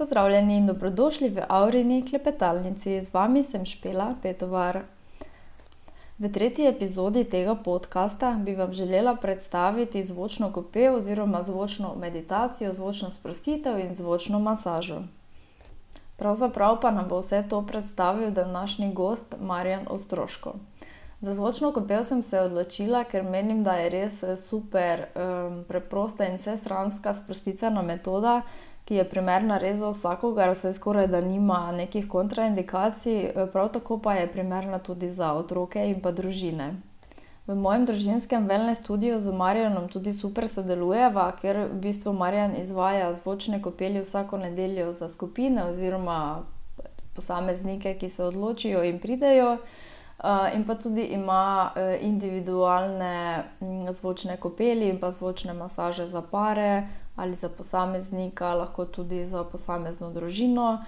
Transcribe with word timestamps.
Pozdravljeni 0.00 0.56
in 0.56 0.66
dobrodošli 0.66 1.28
v 1.28 1.42
Aurini 1.48 2.02
klepetalnici. 2.10 3.02
Z 3.02 3.12
vami 3.12 3.42
sem 3.44 3.66
Špela 3.68 4.14
Petovar. 4.22 4.78
V 6.18 6.30
tretji 6.32 6.64
epizodi 6.66 7.24
tega 7.24 7.52
podcasta 7.54 8.30
bi 8.40 8.54
vam 8.54 8.72
želela 8.72 9.16
predstaviti 9.16 10.04
zvočno 10.04 10.52
kopel 10.52 10.96
oziroma 10.96 11.42
zvočno 11.42 11.92
meditacijo, 12.00 12.72
zvočno 12.72 13.10
sprostitev 13.10 13.78
in 13.78 13.94
zvočno 13.94 14.38
masažo. 14.38 15.02
Pravzaprav 16.16 16.80
pa 16.80 16.90
nam 16.90 17.08
bo 17.08 17.20
vse 17.20 17.44
to 17.48 17.60
predstavil 17.66 18.30
današnji 18.30 18.92
gost 18.92 19.34
Marjan 19.40 19.84
Ostroško. 19.90 20.54
Za 21.20 21.34
zvočno 21.34 21.72
kopel 21.72 22.04
sem 22.04 22.22
se 22.22 22.40
odločila, 22.40 23.04
ker 23.04 23.22
menim, 23.22 23.64
da 23.64 23.72
je 23.72 23.90
res 23.90 24.24
super, 24.40 25.04
preprosta 25.68 26.24
in 26.24 26.40
vsestranska 26.40 27.12
sprostitvena 27.14 27.82
metoda, 27.82 28.40
ki 28.90 28.96
je 28.98 29.04
primerna 29.06 29.54
res 29.62 29.76
za 29.78 29.92
vsakogar, 29.94 30.50
saj 30.58 30.72
skorajda 30.74 31.20
nima 31.22 31.70
nekih 31.70 32.08
kontraindikacij, 32.10 33.46
prav 33.52 33.68
tako 33.70 34.00
pa 34.02 34.16
je 34.18 34.26
primerna 34.26 34.80
tudi 34.82 35.06
za 35.10 35.28
otroke 35.38 35.84
in 35.90 36.00
pa 36.02 36.10
družine. 36.10 36.72
V 37.46 37.54
mojem 37.54 37.84
družinskem 37.86 38.48
wellness 38.50 38.82
studiu 38.82 39.20
z 39.22 39.30
Marjanom 39.30 39.86
tudi 39.88 40.10
super 40.12 40.48
sodelujeva, 40.50 41.28
ker 41.38 41.68
v 41.68 41.78
bistvu 41.84 42.10
Marjan 42.18 42.56
izvaja 42.58 43.12
zvočne 43.14 43.60
kopeli 43.62 44.02
vsako 44.02 44.40
nedeljo 44.42 44.90
za 44.92 45.06
skupine 45.08 45.68
oziroma 45.70 46.42
posameznike, 47.14 47.94
ki 47.94 48.08
se 48.08 48.24
odločijo 48.24 48.82
in 48.82 48.98
pridejo. 48.98 49.58
in 50.54 50.64
pa 50.66 50.74
tudi 50.74 51.04
ima, 51.14 51.70
individualne, 52.00 53.44
zvočne 53.90 54.36
kopeli 54.36 54.88
in 54.88 54.98
pa 55.00 55.10
zvočne 55.10 55.54
masaže 55.54 56.08
za 56.08 56.22
pare 56.22 56.86
ali 57.16 57.34
za 57.34 57.48
posameznika, 57.48 58.54
lahko 58.54 58.84
tudi 58.84 59.26
za 59.26 59.44
posamezno 59.44 60.10
družino. 60.10 60.84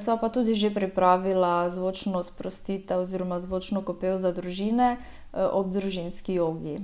sva 0.00 0.16
pa 0.16 0.28
tudi 0.28 0.54
že 0.54 0.70
pripravila 0.74 1.70
zvočno 1.70 2.22
sprostitev 2.22 3.00
oziroma 3.00 3.40
zvočno 3.40 3.82
kopel 3.82 4.18
za 4.18 4.32
družine, 4.32 4.96
ob 5.32 5.72
družinski 5.72 6.34
jogi. 6.34 6.80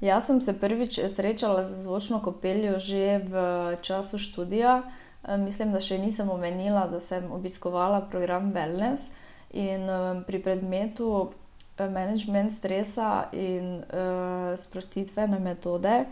Jaz 0.00 0.26
sem 0.26 0.40
se 0.40 0.60
prvič 0.60 1.00
srečala 1.14 1.64
z 1.64 1.82
zvočno 1.84 2.20
kopeljo 2.22 2.78
že 2.78 3.18
v 3.18 3.34
času 3.82 4.18
študija. 4.18 4.82
mislim, 5.38 5.72
da 5.72 5.80
še 5.80 5.98
nisem 5.98 6.30
omenila, 6.30 6.86
da 6.86 7.00
sem 7.00 7.32
obiskovala 7.32 8.00
program 8.00 8.52
wellness. 8.52 9.10
In, 9.52 9.90
pri 10.26 10.38
predmetu, 10.42 11.32
Management 11.78 12.52
stresa 12.52 13.28
in, 13.32 13.82
sprostitvene 14.56 15.38
metode 15.38 16.06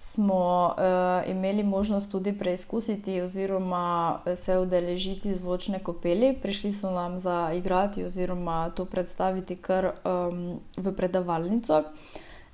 smo, 0.00 0.74
imeli 1.26 1.62
možnost 1.62 2.10
tudi 2.10 2.32
preizkusiti 2.38 3.20
oziroma 3.20 4.18
se 4.36 4.58
udeležiti 4.58 5.34
zvočne 5.34 5.78
kopeli. 5.78 6.38
Prišli 6.42 6.72
so 6.72 6.90
nam 6.90 7.18
zaigrati 7.18 8.04
oziroma 8.04 8.70
to 8.70 8.84
predstaviti 8.84 9.56
kar, 9.56 9.92
v 10.76 10.92
predavalnico. 10.96 11.84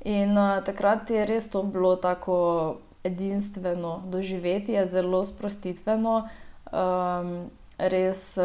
In, 0.04 0.34
takrat 0.64 1.10
je 1.10 1.26
res 1.26 1.50
to 1.50 1.62
bilo 1.62 1.96
tako 1.96 2.76
edinstveno 3.04 4.02
doživetje, 4.10 4.86
zelo 4.86 5.24
sprostitveno. 5.24 6.28
res, 7.78 8.38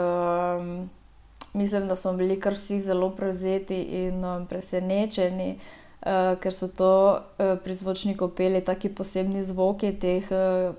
mislim, 1.53 1.87
da 1.87 1.95
smo 1.95 2.13
bili 2.13 2.39
kar 2.39 2.53
vsi 2.53 2.79
zelo 2.79 3.09
prevzeti 3.09 3.81
in, 3.81 4.23
presenečeni, 4.49 5.59
ker 6.01 6.53
so 6.53 6.67
to, 6.67 7.21
pri 7.37 7.73
zvočni 7.73 8.15
kopeli 8.17 8.61
taki 8.65 8.89
posebni 8.89 9.43
zvoki 9.43 9.91
teh, 9.99 10.29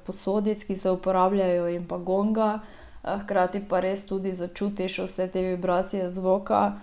posodic, 0.06 0.64
ki 0.67 0.77
se 0.77 0.91
uporabljajo, 0.91 1.69
in 1.69 1.87
pa 1.87 1.98
gonga. 1.98 2.61
hkrati 3.03 3.61
pa 3.69 3.81
res 3.81 4.06
tudi 4.06 4.33
začutiš 4.33 4.98
vse 4.98 5.27
te 5.29 5.42
vibracije 5.42 6.09
zvoka, 6.11 6.79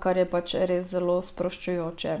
kar 0.00 0.16
je 0.16 0.24
pač 0.30 0.54
res 0.54 0.90
zelo 0.90 1.18
sproščujoče. 1.22 2.18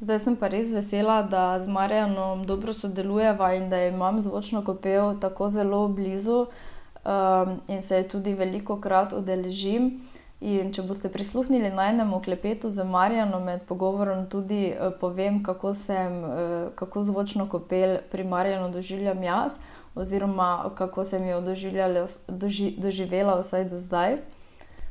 Zdaj 0.00 0.18
sem 0.22 0.36
pa 0.38 0.48
res 0.48 0.70
vesela, 0.72 1.22
da 1.22 1.58
z 1.58 1.68
Marjanom 1.68 2.46
dobro 2.46 2.72
sodelujeva 2.72 3.52
in 3.58 3.68
da 3.68 3.82
imam 3.86 4.20
zvočno 4.22 4.62
kopel 4.64 5.18
tako 5.20 5.50
zelo 5.50 5.88
blizu, 5.88 6.46
in 7.68 7.82
se 7.82 7.96
je 7.96 8.08
tudi 8.08 8.34
velikokrat 8.34 9.12
udeležim. 9.12 10.07
In 10.40 10.70
če 10.70 10.84
boste 10.86 11.08
prisluhnili 11.10 11.72
najinemu 11.74 12.20
klepetu 12.22 12.70
z 12.70 12.84
Marjanom 12.86 13.42
med 13.42 13.64
pogovorom, 13.66 14.28
tudi, 14.30 14.70
povem, 15.00 15.42
kako 15.42 15.72
sem, 15.74 16.22
kako 16.78 17.02
zvočno 17.02 17.48
kopel 17.50 17.98
pri 18.12 18.24
Marjanu 18.24 18.70
doživljam 18.70 19.22
jaz 19.22 19.58
oziroma 19.98 20.70
kako 20.78 21.04
sem 21.04 21.28
jo 21.28 21.40
doživljala 21.40 22.06
doživela 22.76 23.40
vsaj 23.40 23.64
do 23.64 23.78
zdaj. 23.78 24.18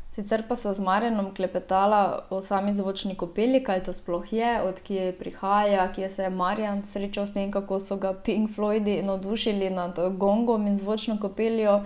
Sicer 0.09 0.43
pa 0.47 0.55
sva 0.55 0.73
z 0.73 0.81
Marjanom 0.81 1.33
klepetala 1.35 2.25
o 2.29 2.41
sami 2.41 2.73
zvočni 2.73 3.15
kopeli, 3.15 3.59
kaj 3.63 3.83
to 3.83 3.93
sploh 3.93 4.33
je, 4.33 4.61
od 4.63 4.79
kje 4.81 5.11
prihaja, 5.19 5.91
kje 5.95 6.09
se 6.09 6.23
je 6.23 6.29
Marjan 6.29 6.83
srečal 6.83 7.27
s 7.27 7.33
tem, 7.35 7.51
kako 7.51 7.79
so 7.79 7.97
ga 7.97 8.13
Pink 8.13 8.49
Floydi 8.55 9.01
navdušili 9.03 9.69
nad 9.69 9.99
gongom 10.17 10.67
in 10.67 10.77
zvočno 10.77 11.19
kopeljo. 11.21 11.81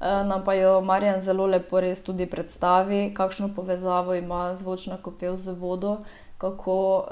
Nam 0.00 0.44
pa 0.44 0.54
jo 0.54 0.80
Marjan 0.80 1.22
zelo 1.22 1.46
lepo 1.46 1.80
res 1.80 2.02
tudi 2.04 2.26
predstavi, 2.26 3.14
kakšno 3.14 3.50
povezavo 3.56 4.14
ima 4.14 4.54
zvočna 4.56 4.96
kopel 5.02 5.36
z 5.36 5.52
vodo, 5.52 5.98
kako, 6.38 7.06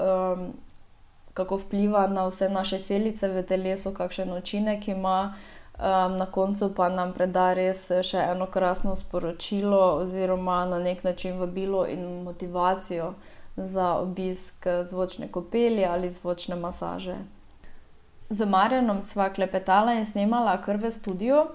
kako 1.33 1.55
vpliva 1.55 2.07
na 2.07 2.27
vse 2.27 2.49
naše 2.49 2.79
celice 2.79 3.29
v 3.29 3.43
telesu, 3.43 3.93
kakšen 3.93 4.33
učinek 4.33 4.87
ima. 4.87 5.33
na 6.17 6.25
koncu 6.25 6.75
pa 6.75 6.89
nam 6.89 7.13
preda 7.13 7.53
res 7.53 7.87
še 8.05 8.17
eno 8.17 8.45
krasno 8.45 8.95
sporočilo 8.95 9.79
oziroma 10.03 10.65
na 10.65 10.79
neki 10.79 11.07
način 11.07 11.39
vabilo 11.39 11.87
in 11.87 12.23
motivacijo 12.23 13.13
za 13.57 13.95
obisk, 13.95 14.67
zvočne 14.85 15.27
kopeli 15.31 15.85
ali 15.85 16.09
zvočne 16.09 16.55
masaže. 16.55 17.15
Z 18.29 18.45
Marjanom 18.45 19.01
sva 19.01 19.29
klepetala 19.29 19.93
in 19.93 20.05
snemala 20.05 20.61
kar 20.61 20.77
v 20.77 20.91
studiu. 20.91 21.47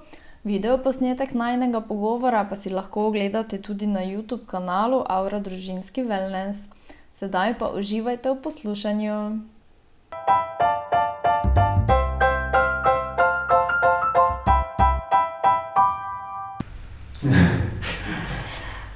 Videoposnetek 0.48 1.34
najinega 1.36 1.80
pogovora 1.84 2.40
pa 2.48 2.56
si 2.56 2.70
lahko 2.72 3.02
ogledate 3.12 3.58
tudi 3.60 3.84
na 3.86 4.00
Youtube 4.00 4.46
kanalu 4.48 5.02
Avra 5.04 5.40
družinski 5.44 6.00
wellness. 6.08 6.72
Sedaj 7.12 7.58
pa 7.60 7.68
uživajte 7.76 8.32
v 8.32 8.40
poslušanju. 8.40 9.16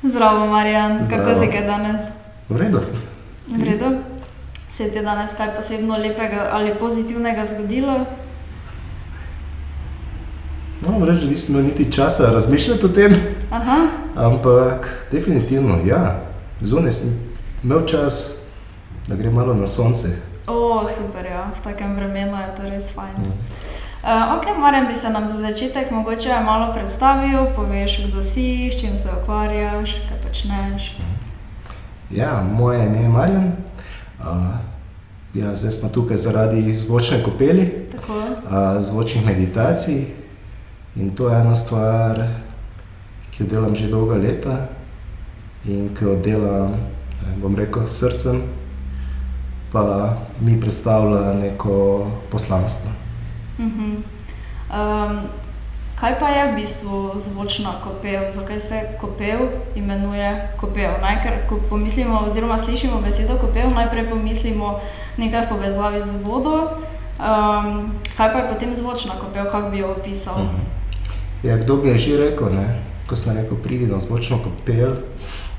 Zdravo, 0.09 0.49
Marjan. 0.49 1.05
Kako 1.05 1.37
si 1.37 1.53
kaj 1.53 1.69
danes? 1.69 2.09
V 2.49 2.57
redu. 2.57 2.81
V 3.53 3.61
redu? 3.61 4.01
Se 4.73 4.89
ti 4.89 4.97
je 4.97 5.05
danes 5.05 5.37
kaj 5.37 5.53
posebno 5.61 6.01
lepega 6.01 6.49
ali 6.57 6.73
pozitivnega 6.81 7.45
zgodilo? 7.45 8.09
Moram 10.93 11.09
reči, 11.09 11.25
da 11.25 11.31
nisem 11.31 11.55
imel 11.55 11.67
niti 11.67 11.93
časa 11.93 12.27
razmišljati 12.33 12.87
o 12.87 12.89
tem. 12.89 13.15
Ampak 14.17 15.07
definitivno, 15.11 15.79
ja. 15.87 16.21
Zunaj 16.61 16.93
sem 16.93 17.21
imel 17.65 17.87
čas, 17.87 18.31
da 19.09 19.15
grem 19.15 19.35
malo 19.35 19.55
na 19.55 19.67
sonce. 19.67 20.09
super, 21.01 21.25
ja. 21.25 21.51
V 21.61 21.65
takem 21.65 21.97
vremenu 21.97 22.37
je 22.37 22.55
to 22.57 22.63
res 22.63 22.91
fajn. 22.95 23.15
okej, 24.39 24.59
Marjan, 24.59 24.87
bi 24.87 24.95
se 24.95 25.11
nam 25.11 25.29
za 25.29 25.39
začetek 25.39 25.91
mogoče 25.91 26.29
malo 26.45 26.73
predstavil, 26.73 27.47
poveš, 27.57 28.07
kdo 28.07 28.23
si, 28.23 28.71
s 28.73 28.81
čim 28.81 28.97
se 28.97 29.09
ukvarjaš, 29.23 29.91
kaj 30.09 30.29
počneš. 30.29 30.97
Ja, 32.11 32.45
moje 32.53 32.87
ime 32.87 32.99
je 33.03 33.09
Marjan. 33.09 33.53
ja, 35.35 35.57
zdaj 35.57 35.73
smo 35.73 35.89
tukaj 35.89 36.17
zaradi 36.17 36.77
zvočne 36.77 37.23
kopeli. 37.25 37.89
Tako. 37.93 38.13
zvočnih 38.81 39.27
meditacij. 39.27 40.22
In 40.97 41.15
to 41.17 41.29
je 41.29 41.41
ena 41.41 41.57
stvar, 41.57 42.19
ki 43.31 43.43
jo 43.43 43.49
delam 43.49 43.75
že 43.75 43.89
dolga 43.89 44.15
leta 44.21 44.69
in 45.65 45.95
ke 45.95 46.05
jo 46.05 46.17
delam, 46.21 46.75
bom 47.41 47.57
rekel, 47.57 47.87
s 47.87 48.03
srcem. 48.03 48.43
Pa 49.73 50.13
mi 50.41 50.61
predstavlja 50.61 51.33
neko 51.41 52.07
poslanstvo. 52.31 52.91
kaj 55.97 56.19
pa 56.21 56.29
je 56.29 56.53
v 56.53 56.55
bistvu 56.61 57.17
zvočna 57.17 57.73
kopel? 57.81 58.29
Zakaj 58.29 58.61
se 58.61 58.79
kopel 59.01 59.49
imenuje 59.75 60.49
kopel, 60.61 60.93
ne? 61.01 61.17
Ker 61.23 61.49
ko 61.49 61.57
pomislimo 61.71 62.21
oziroma 62.27 62.59
slišimo 62.59 63.01
besedo 63.01 63.39
kopel, 63.41 63.71
najprej 63.71 64.11
pomislimo 64.11 64.81
nekaj 65.17 65.47
v 65.47 65.49
povezavi 65.49 66.03
z 66.05 66.21
vodo. 66.21 66.77
kaj 68.17 68.29
pa 68.33 68.39
je 68.39 68.49
potem 68.53 68.77
zvočna 68.77 69.17
kopel, 69.17 69.49
kako 69.49 69.71
bi 69.71 69.79
jo 69.79 69.97
opisal? 69.97 70.37
Ja, 71.43 71.57
kdo 71.57 71.77
bi 71.77 71.99
že 71.99 72.17
rekel, 72.17 72.55
ne, 72.55 72.83
ko 73.07 73.17
sem 73.17 73.37
rekel: 73.37 73.57
"Pridi 73.63 73.87
na 73.87 73.99
zvočno 73.99 74.39
kopel," 74.39 75.03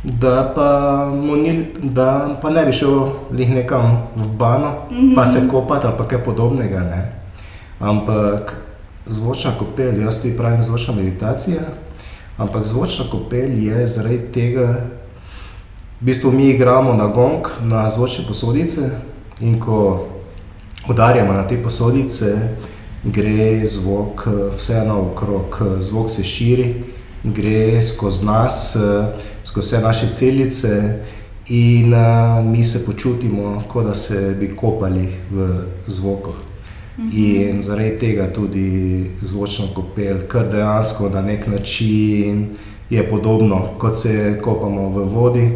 da 0.04 0.52
pa 0.56 1.12
ni, 1.16 1.68
da 1.82 2.40
pa 2.42 2.50
ne 2.50 2.66
bi 2.66 2.74
šel 2.74 3.08
glih 3.32 3.50
nekam 3.56 4.08
v 4.16 4.28
bano 4.38 4.88
pa 5.16 5.26
se 5.26 5.48
kopat 5.48 5.86
ali 5.86 5.96
pa 5.98 6.08
kaj 6.08 6.24
podobnega, 6.24 6.80
ne. 6.80 7.12
Ampak 7.80 8.56
zvočna 9.08 9.52
kopel, 9.60 10.02
jaz 10.02 10.22
tudi 10.22 10.38
pravim 10.38 10.64
zvočna 10.64 10.94
meditacija, 10.94 11.62
Ampak 12.38 12.66
zvočna 12.66 13.06
kopel 13.12 13.62
je 13.62 13.88
zaradi 13.88 14.18
tega, 14.34 14.90
v 16.02 16.06
bistvu 16.06 16.32
mi 16.32 16.50
igramo 16.50 16.94
na 16.94 17.08
gong, 17.08 17.46
na 17.62 17.90
zvočne 17.90 18.26
posodice 18.28 18.90
in 19.40 19.60
ko 19.62 20.08
udarjamo 20.90 21.34
na 21.34 21.48
te 21.48 21.62
posodice, 21.64 22.58
gre 23.04 23.68
zvok 23.68 24.28
vseeno 24.56 25.02
okrog, 25.02 25.62
zvok 25.80 26.10
se 26.10 26.24
širi, 26.24 26.74
gre 27.24 27.82
skozi 27.84 28.26
nas, 28.26 28.78
skozi 29.44 29.68
vse 29.68 29.82
naše 29.82 30.08
celice 30.14 31.00
in 31.48 31.94
mi 32.52 32.64
se 32.64 32.86
počutimo, 32.86 33.64
kot 33.68 33.86
da 33.86 33.94
se 33.94 34.36
bi 34.40 34.56
kopali 34.56 35.08
v 35.32 35.50
zvoku. 35.88 36.34
In 37.14 37.62
zaradi 37.62 37.98
tega 38.00 38.28
tudi 38.34 39.12
zvočna 39.22 39.66
kopel, 39.76 40.28
ker 40.30 40.46
dejansko 40.52 41.10
na 41.10 41.22
neki 41.22 41.50
način 41.50 42.48
je 42.90 43.10
podobno, 43.10 43.70
kot 43.78 43.98
se 43.98 44.40
kopamo 44.42 44.90
v 44.90 45.04
vodi, 45.04 45.52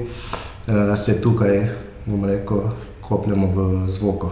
se 0.95 1.21
tukaj, 1.21 1.67
bom 2.05 2.25
rekel, 2.25 2.61
kopljemo 3.01 3.47
v 3.47 3.89
zvoku. 3.89 4.29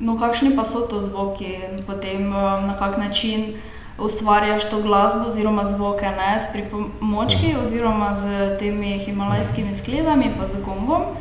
No, 0.00 0.18
kakšni 0.18 0.56
pa 0.56 0.64
so 0.64 0.86
to 0.90 1.02
zvoki? 1.02 1.56
Potem, 1.86 2.30
na 2.66 2.76
kak 2.78 2.98
način 2.98 3.54
ustvarjaš 3.98 4.70
to 4.70 4.82
glasbo 4.82 5.28
oziroma 5.28 5.64
zvoke, 5.64 6.06
ne, 6.06 6.38
s 6.38 6.52
pripomočki 6.52 7.54
oziroma 7.60 8.14
s 8.14 8.58
temi 8.58 8.98
himalajskimi 8.98 9.76
skledami 9.76 10.34
pa 10.38 10.46
z 10.46 10.64
gongom? 10.64 11.16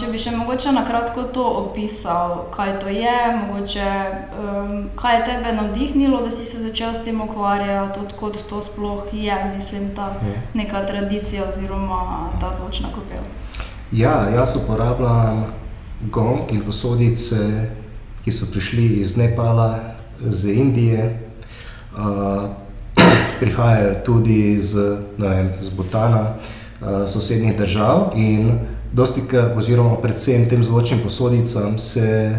če 0.00 0.08
bi 0.10 0.18
še 0.18 0.32
mogoče 0.34 0.72
na 0.74 0.82
kratko 0.86 1.28
to 1.34 1.44
opisal, 1.44 2.48
kaj 2.54 2.78
to 2.80 2.88
je, 2.90 3.14
mogoče, 3.36 3.90
kaj 4.98 5.16
je 5.16 5.24
tebe 5.28 5.52
navdihnilo, 5.54 6.22
da 6.24 6.30
si 6.30 6.46
se 6.48 6.62
začel 6.62 6.94
s 6.94 7.04
tem 7.04 7.20
ukvarjati, 7.20 8.00
od 8.00 8.14
kod 8.18 8.38
to 8.48 8.62
sploh 8.62 9.12
je, 9.12 9.36
mislim, 9.54 9.92
ta 9.94 10.10
neka 10.54 10.86
tradicija 10.88 11.46
oziroma 11.48 12.30
ta 12.40 12.54
zvočna 12.56 12.88
kopel? 12.94 13.22
Ja, 13.92 14.26
jaz 14.34 14.56
uporabljam 14.56 15.44
gong 16.10 16.50
in 16.50 16.64
posodice, 16.66 17.68
ki 18.24 18.32
so 18.32 18.46
prišli 18.52 18.86
iz 19.00 19.16
Nepala, 19.16 19.78
iz 20.28 20.44
Indije, 20.44 21.18
prihajajo 23.40 23.94
tudi 24.06 24.52
iz, 24.52 24.74
vem, 25.18 25.50
iz 25.60 25.68
Butana, 25.68 26.34
sosednjih 27.06 27.58
držav 27.58 28.12
in 28.16 28.50
dostikrat 28.92 29.56
oziroma 29.56 29.96
predvsem 30.02 30.48
tem 30.48 30.64
zvočnim 30.64 31.00
posodicam 31.04 31.78
se 31.78 32.34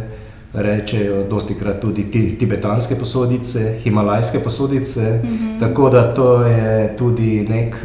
rečejo 0.53 1.23
dostikrat 1.29 1.81
tudi 1.81 2.35
tibetanske 2.39 2.95
posodice, 2.95 3.79
himalajske 3.83 4.39
posodice, 4.39 5.21
tako 5.59 5.89
da 5.89 6.13
to 6.13 6.41
je 6.41 6.97
tudi 6.97 7.45
neki 7.49 7.77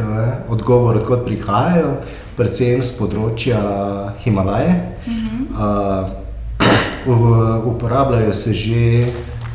odgovor, 0.48 0.96
od 0.96 1.06
kod 1.06 1.24
prihajajo, 1.24 1.96
predvsem 2.36 2.82
s 2.82 2.92
področja 2.98 3.62
Himalaje. 4.24 4.76
Uporabljajo 7.64 8.32
se 8.32 8.52
že, 8.52 9.06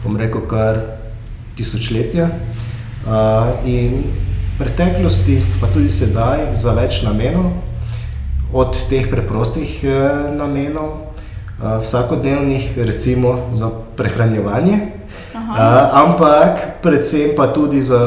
bom 0.04 0.18
rekel, 0.18 0.42
kar 0.48 0.80
tisočletja. 1.56 2.30
in 3.66 4.04
v 4.54 4.58
preteklosti 4.58 5.44
pa 5.60 5.68
tudi 5.68 5.90
sedaj 5.90 6.56
za 6.56 6.72
več 6.72 7.04
namenov. 7.04 7.52
Od 8.54 8.70
teh 8.86 9.10
preprostih, 9.10 9.82
namenov, 10.38 11.10
vsakodnevnih, 11.58 12.78
recimo 12.78 13.50
za 13.50 13.74
prehranjevanje, 13.98 14.94
ampak 15.94 16.78
predvsem 16.86 17.34
pa 17.34 17.50
tudi 17.50 17.82
za 17.82 17.98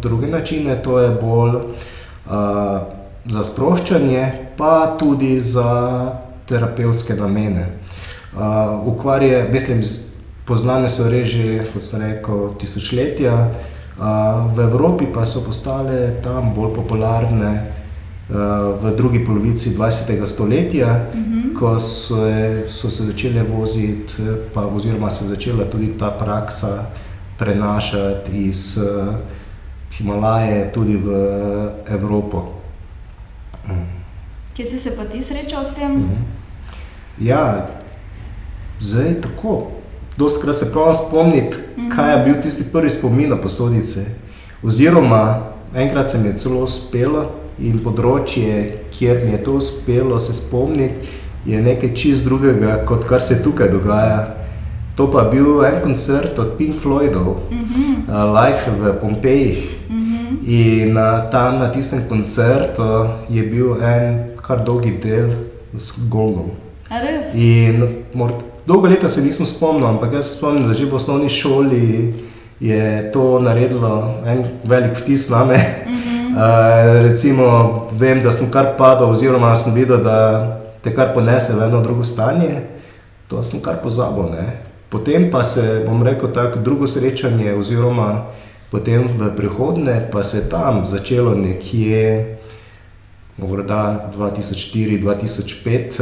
druge 0.00 0.26
načine, 0.26 0.80
to 0.80 0.96
je 0.98 1.10
bolj, 1.12 1.60
za 3.28 3.42
sproščanje 3.44 4.56
pa 4.56 4.96
tudi 4.96 5.36
za 5.40 5.68
terapevtske 6.48 7.14
namene. 7.14 7.66
Mislim 9.52 9.82
poznane 10.44 10.88
so 10.88 11.10
res 11.10 11.28
že, 11.28 11.64
kot 11.72 11.82
sem 11.82 12.00
rekel, 12.00 12.54
tisočletja, 12.58 13.50
v 14.54 14.58
Evropi 14.60 15.06
pa 15.06 15.24
so 15.24 15.44
postale 15.44 16.18
tam 16.22 16.54
bolj 16.54 16.74
popularne, 16.74 17.52
v 18.82 18.96
drugi 18.96 19.20
polovici 19.24 19.74
dvajsetega 19.74 20.26
stoletja, 20.26 20.88
ko 21.58 21.78
se, 21.78 22.64
so 22.68 22.90
se 22.90 23.04
začele 23.04 23.42
voziti 23.42 24.22
pa 24.54 24.66
oziroma 24.66 25.10
se 25.10 25.24
je 25.24 25.28
začela 25.28 25.64
tudi 25.64 25.92
ta 25.98 26.10
praksa 26.10 26.86
prenašati 27.38 28.48
iz, 28.48 28.78
Himalaje 29.92 30.72
tudi 30.72 30.96
v 30.96 31.08
Evropo. 31.84 32.48
Kje 34.56 34.64
si 34.64 34.78
se 34.78 34.96
pa 34.96 35.04
ti 35.04 35.22
srečal 35.22 35.64
s 35.64 35.76
tem? 35.76 36.08
Ja, 37.20 37.68
zdaj 38.82 39.20
tako, 39.22 39.70
dostikrat 40.16 40.56
se 40.56 40.72
probam 40.72 40.94
spomniti, 40.94 41.56
kaj 41.94 42.12
je 42.12 42.24
bil 42.24 42.42
tisti 42.42 42.64
prvi 42.72 42.90
spomin 42.90 43.30
na 43.30 43.36
posodice. 43.36 44.04
Oziroma 44.62 45.52
enkrat 45.74 46.10
se 46.10 46.18
mi 46.18 46.28
je 46.28 46.36
celo 46.36 46.64
uspelo 46.66 47.24
in 47.58 47.78
področje, 47.84 48.82
kjer 48.92 49.24
mi 49.24 49.32
je 49.36 49.42
to 49.44 49.56
uspelo 49.60 50.18
se 50.20 50.34
spomniti, 50.34 51.08
je 51.46 51.62
nekaj 51.62 51.94
čisto 51.94 52.28
drugega, 52.28 52.82
kot 52.86 53.06
kar 53.08 53.22
se 53.22 53.42
tukaj 53.42 53.70
dogaja. 53.70 54.20
To 54.96 55.06
pa 55.10 55.24
je 55.24 55.30
bil 55.30 55.64
en 55.64 55.80
koncert 55.82 56.38
od 56.38 56.56
Pink 56.58 56.76
Floydov, 56.76 57.48
live 58.08 58.74
v 58.80 58.92
Pompejih. 59.00 59.62
In, 60.42 60.98
tam 61.30 61.58
na 61.62 61.70
tistem 61.72 62.02
koncertu 62.08 62.82
je 63.30 63.42
bil 63.46 63.78
en 63.78 64.36
kar 64.42 64.64
dolg 64.66 64.88
del 65.02 65.30
z 65.78 66.08
gongom. 66.10 66.50
A 66.90 67.00
res? 67.00 67.30
dolgo 68.66 68.88
leta 68.88 69.08
se 69.08 69.22
nisem 69.22 69.46
spomnil, 69.46 69.86
ampak 69.86 70.12
jaz 70.12 70.36
spomnim, 70.36 70.66
da 70.68 70.74
že 70.74 70.86
v 70.86 70.94
osnovni 70.94 71.28
šoli 71.28 72.14
je 72.60 73.10
to 73.12 73.40
naredilo 73.40 74.14
en 74.26 74.44
velik 74.64 74.98
vtis 74.98 75.28
na 75.30 75.44
me. 75.44 75.56
Mm 75.86 75.94
-hmm. 75.94 76.36
uh, 76.38 77.02
recimo, 77.02 77.46
vem, 77.92 78.20
da 78.22 78.32
sem 78.32 78.50
kar 78.50 78.76
padel, 78.78 79.10
oziroma 79.10 79.56
sem 79.56 79.74
videl, 79.74 80.02
da 80.02 80.58
te 80.82 80.94
kar 80.94 81.14
ponese 81.14 81.52
v 81.54 81.62
eno 81.62 81.80
drugo 81.80 82.04
stanje. 82.04 82.60
To 83.28 83.44
sem 83.44 83.60
kar 83.60 83.76
pozabil. 83.82 84.24
Ne? 84.30 84.56
Potem 84.88 85.30
pa 85.30 85.44
se, 85.44 85.84
bom 85.86 86.02
rekel, 86.02 86.28
tako 86.32 86.58
drugo 86.58 86.86
srečanje, 86.86 87.54
oziroma 87.54 88.24
potem 88.70 89.08
v 89.18 89.36
prihodnje, 89.36 90.08
pa 90.12 90.22
se 90.22 90.36
je 90.38 90.48
tam 90.48 90.86
začelo 90.86 91.34
nekje, 91.34 92.38
morda 93.38 94.10
2004-2005 94.18 96.00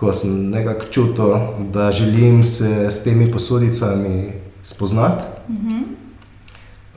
ko 0.00 0.12
sem 0.12 0.50
nekako 0.50 0.84
čutil, 0.90 1.34
da 1.72 1.92
želim 1.92 2.44
se 2.44 2.86
s 2.90 3.02
temi 3.04 3.32
posodicami 3.32 4.32
spoznati. 4.62 5.24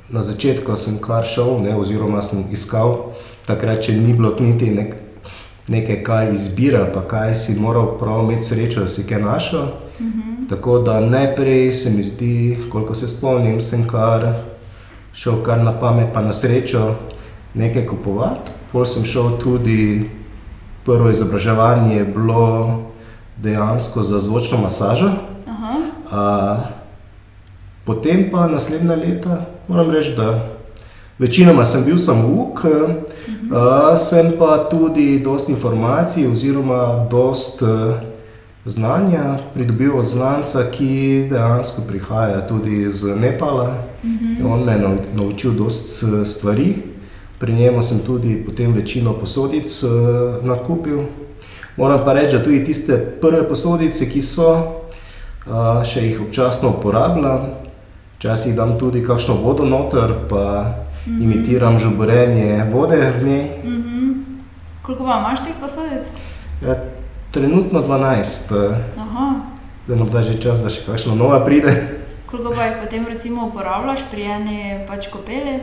Na 0.10 0.24
začetku 0.24 0.75
sem 0.75 0.98
kar 1.01 1.24
šel, 1.24 1.60
ne, 1.63 1.75
oziroma 1.75 2.22
sem 2.22 2.45
iskal, 2.51 3.12
takrat 3.45 3.83
še 3.83 3.98
ni 3.98 4.13
bilo 4.13 4.31
niti 4.39 4.69
neke 5.67 5.98
kaj 6.03 6.31
izbire 6.33 6.77
ali 6.77 6.93
pa 6.93 7.01
kaj, 7.07 7.36
si 7.36 7.57
moral 7.60 7.98
prav 8.00 8.24
imeti 8.24 8.43
srečo, 8.43 8.86
da 8.86 8.88
si 8.88 9.03
kaj 9.10 9.22
našel. 9.22 9.67
Tako 10.50 10.79
da 10.79 11.00
najprej 11.00 11.72
se 11.72 11.91
mi 11.91 12.03
zdi, 12.03 12.57
koliko 12.72 12.95
se 12.95 13.07
spomnim, 13.07 13.62
sem 13.62 13.88
kar 13.88 14.29
šel 15.13 15.43
kar 15.43 15.60
na 15.63 15.75
pamet 15.79 16.13
pa 16.13 16.22
na 16.22 16.31
srečo 16.31 16.95
nekaj 17.53 17.86
kupovat. 17.86 18.51
Pol 18.72 18.86
sem 18.86 19.05
šel 19.05 19.38
tudi, 19.43 20.10
prvo 20.86 21.10
izobraževanje 21.10 21.95
je 21.95 22.05
bilo 22.05 22.92
dejansko 23.43 24.03
za 24.03 24.19
zvočno 24.19 24.57
masažo. 24.57 25.12
potem 27.85 28.29
pa 28.31 28.47
naslednja 28.47 28.95
leta 28.95 29.45
moram 29.67 29.91
reči, 29.91 30.13
da 30.17 30.39
večinoma 31.19 31.65
sem 31.65 31.83
bil 31.83 31.97
samouk, 31.97 32.65
sem 33.97 34.31
pa 34.39 34.67
tudi 34.71 35.19
dosti 35.19 35.51
informacij 35.51 36.27
oziroma 36.27 37.07
dosti, 37.12 37.65
znanja 38.65 39.38
pridobil 39.53 39.97
od 39.97 40.05
znanca, 40.05 40.63
ki 40.71 41.27
dejansko 41.29 41.81
prihaja 41.88 42.47
tudi 42.47 42.81
iz 42.81 43.03
Nepala. 43.03 43.75
On 44.51 44.63
me 44.63 44.71
je 44.71 44.97
naučil 45.15 45.51
dosti 45.51 46.05
stvari. 46.25 46.75
Pri 47.39 47.53
njem 47.53 47.83
sem 47.83 48.00
tudi 48.00 48.43
potem 48.45 48.73
večino 48.73 49.13
posodic, 49.13 49.83
nakupil. 50.41 51.00
Moram 51.77 52.05
pa 52.05 52.13
reči, 52.13 52.37
da 52.37 52.43
tudi 52.43 52.65
tiste 52.65 52.97
prve 53.21 53.47
posodice, 53.49 54.05
ki 54.05 54.21
so, 54.21 54.49
še 55.89 56.03
jih 56.05 56.21
občasno 56.21 56.69
uporabljam. 56.77 57.47
Včasih 58.17 58.55
dam 58.55 58.77
tudi 58.79 59.01
kakšno 59.03 59.35
vodo 59.41 59.65
noter 59.65 60.13
pa 60.29 60.43
imitiram 61.07 61.79
žuborenje 61.79 62.63
vode 62.71 62.99
v 63.01 63.25
njej. 63.25 63.47
Koliko 64.85 65.03
pa 65.03 65.17
imaš 65.19 65.43
teh 65.43 65.57
posodic? 65.59 66.07
Ja, 66.61 66.77
trenutno 67.31 67.81
dvanajst. 67.81 68.53
Zdaj 69.85 69.97
morda 69.97 70.21
že 70.21 70.37
čas, 70.39 70.61
da 70.63 70.69
še 70.69 70.85
kakšna 70.85 71.17
nova 71.17 71.41
pride. 71.43 71.73
Koliko 72.29 72.53
pa 72.55 72.69
jih 72.69 72.77
potem 72.85 73.09
recimo 73.09 73.49
uporabljaš 73.49 74.05
pri 74.11 74.29
eni 74.29 74.59
pač 74.87 75.09
kopeli? 75.11 75.57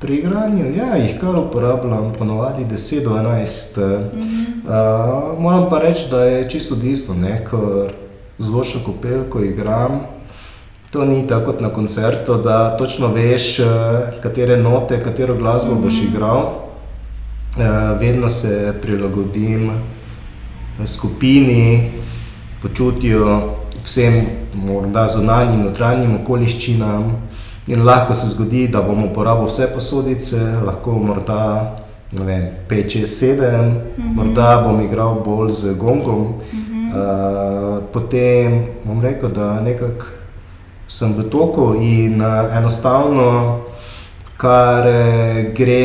Pri 0.00 0.14
igranju 0.16 0.76
ja, 0.76 0.96
jih 0.96 1.18
kar 1.20 1.36
uporabljam, 1.36 2.12
ponovadi 2.18 2.64
10 2.64 3.04
do 3.04 3.10
11. 3.10 3.80
Uh, 3.80 5.42
moram 5.42 5.66
pa 5.70 5.78
reči, 5.78 6.06
da 6.10 6.24
je 6.24 6.50
čisto 6.50 6.74
odvisno, 6.74 7.14
ker 7.50 7.92
zvočno 8.38 8.80
kopel, 8.86 9.26
ko 9.30 9.42
igram, 9.44 10.00
to 10.90 11.04
ni 11.04 11.26
tako 11.28 11.52
kot 11.52 11.60
na 11.60 11.68
koncertu, 11.68 12.36
da 12.36 12.76
točno 12.76 13.08
veš, 13.08 13.58
eh, 13.58 13.66
katere 14.22 14.56
note, 14.56 15.02
katero 15.04 15.36
glasbo 15.36 15.74
boš 15.74 16.02
igral. 16.08 16.38
Uh, 16.38 18.00
vedno 18.00 18.28
se 18.28 18.72
prilagodim 18.82 19.70
eh, 19.70 20.86
skupini, 20.86 21.92
počutju, 22.62 23.40
vsem 23.84 24.22
morda 24.54 25.08
zunanjim, 25.08 25.60
notranjim 25.60 26.14
okoliščinam. 26.22 27.29
In 27.70 27.84
lahko 27.84 28.14
se 28.14 28.28
zgodi, 28.28 28.68
da 28.68 28.80
bom 28.82 29.04
uporabil 29.04 29.46
vse 29.46 29.68
posodice, 29.74 30.38
lahko 30.66 30.96
morda 30.98 31.76
5, 32.12 32.56
6, 32.68 33.06
7, 33.06 33.74
morda 34.16 34.56
bom 34.64 34.80
igral 34.82 35.20
bolj 35.24 35.52
z 35.54 35.74
gongom. 35.78 36.24
Uh, 36.90 37.78
potem 37.92 38.64
bom 38.82 38.98
rekel, 39.00 39.30
da 39.30 39.60
nekako 39.62 40.08
sem 40.90 41.14
v 41.14 41.28
toku 41.30 41.68
in 41.78 42.18
uh, 42.18 42.50
enostavno, 42.58 43.60
kar 44.34 44.90
uh, 44.90 45.38
gre, 45.54 45.84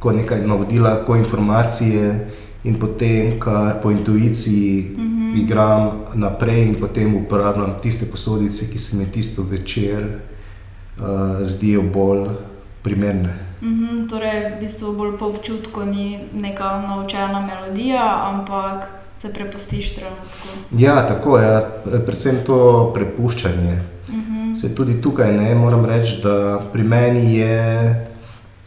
ko 0.00 0.16
nekaj 0.16 0.40
navodila, 0.40 1.02
ko 1.04 1.20
informacije, 1.20 2.14
in 2.64 2.80
potem, 2.80 3.36
kar 3.36 3.76
po 3.82 3.92
intuiciji 3.92 4.96
mm 4.96 5.04
-hmm. 5.04 5.15
Igram 5.36 5.90
naprej, 6.14 6.66
in 6.66 6.74
potem 6.80 7.16
uporabljam 7.16 7.76
tiste 7.82 8.06
posodice, 8.06 8.70
ki 8.72 8.78
se 8.78 8.96
mi 8.96 9.06
tisto 9.12 9.42
večer 9.42 10.04
uh, 10.06 11.04
zdijo 11.42 11.82
bolj 11.82 12.28
primerne. 12.82 13.34
Mm 13.62 13.74
-hmm, 13.74 14.08
torej, 14.10 14.56
v 14.56 14.60
bistvu 14.60 14.92
bolj 14.92 15.18
po 15.18 15.26
občutku 15.26 15.84
ni 15.84 16.20
neka 16.34 16.82
naučena 16.88 17.46
melodija, 17.46 18.32
ampak 18.32 18.88
se 19.16 19.32
prepustiš 19.32 19.94
trenutku. 19.94 20.48
Ja, 20.78 21.06
tako 21.06 21.38
je, 21.38 21.44
ja. 21.44 21.60
predvsem 21.84 22.36
to 22.46 22.90
prepuščanje. 22.94 23.82
Mm 24.08 24.14
-hmm. 24.14 24.60
Se 24.60 24.74
tudi 24.74 25.02
tukaj 25.02 25.32
ne 25.32 25.54
moram 25.54 25.84
reči, 25.84 26.20
da 26.22 26.60
pri 26.72 26.82
meni 26.82 27.34
je 27.36 28.06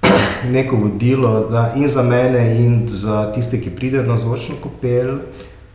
neko 0.55 0.75
vodilo 0.75 1.47
da, 1.49 1.73
in 1.75 1.89
za 1.89 2.03
mene, 2.03 2.57
in 2.57 2.87
za 2.87 3.31
tiste, 3.31 3.61
ki 3.61 3.69
pridejo 3.69 4.03
na 4.03 4.17
zvočno 4.17 4.55
kopel, 4.63 5.17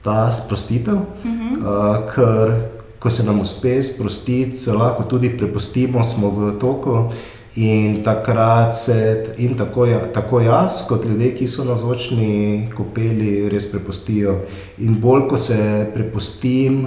ta 0.05 0.33
sprostitev. 0.33 0.95
Uh 0.95 1.05
-huh. 1.25 1.59
uh, 1.59 2.15
ker 2.15 2.75
ko 3.05 3.11
se 3.11 3.23
nam 3.23 3.41
uspe 3.41 3.83
sprostiti, 3.83 4.57
se 4.57 4.73
lahko 4.73 5.03
tudi 5.03 5.29
prepustimo, 5.39 6.05
smo 6.05 6.31
v 6.31 6.59
toku. 6.61 7.11
In 7.57 8.03
takrat 8.03 8.75
se 8.75 9.27
in 9.39 9.55
tako, 9.55 9.87
tako 10.15 10.41
jaz, 10.41 10.87
kot 10.89 11.05
ljudje, 11.05 11.35
ki 11.35 11.47
so 11.47 11.65
na 11.65 11.77
zvočni 11.77 12.69
kopeli, 12.75 13.49
res 13.49 13.69
prepustijo. 13.71 14.41
In 14.79 14.97
bolj 15.01 15.29
ko 15.29 15.39
se 15.39 15.87
prepustim, 15.95 16.87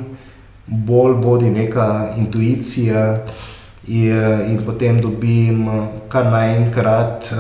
bolj 0.66 1.14
vodi 1.24 1.50
neka 1.50 2.16
intuicija. 2.18 3.24
In 3.88 4.60
potem 4.66 5.00
dobim 5.02 5.70
kar 6.10 6.26
naenkrat 6.26 7.32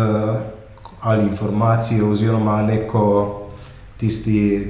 ali 1.01 1.27
informacijo, 1.27 2.11
oziroma 2.11 2.61
neko 2.61 3.05
tisti 3.99 4.67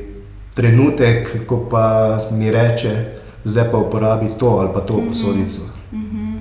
trenutek, 0.57 1.45
ko 1.47 1.67
pa 1.71 2.17
mi 2.31 2.51
reče, 2.51 2.91
zdaj 3.45 3.71
pa 3.71 3.77
uporabi 3.77 4.33
to 4.39 4.47
ali 4.47 4.69
pa 4.73 4.79
to 4.79 4.93
mm 4.93 4.99
-hmm. 4.99 5.07
posodico. 5.07 5.61
Mm 5.91 6.05
-hmm. 6.11 6.39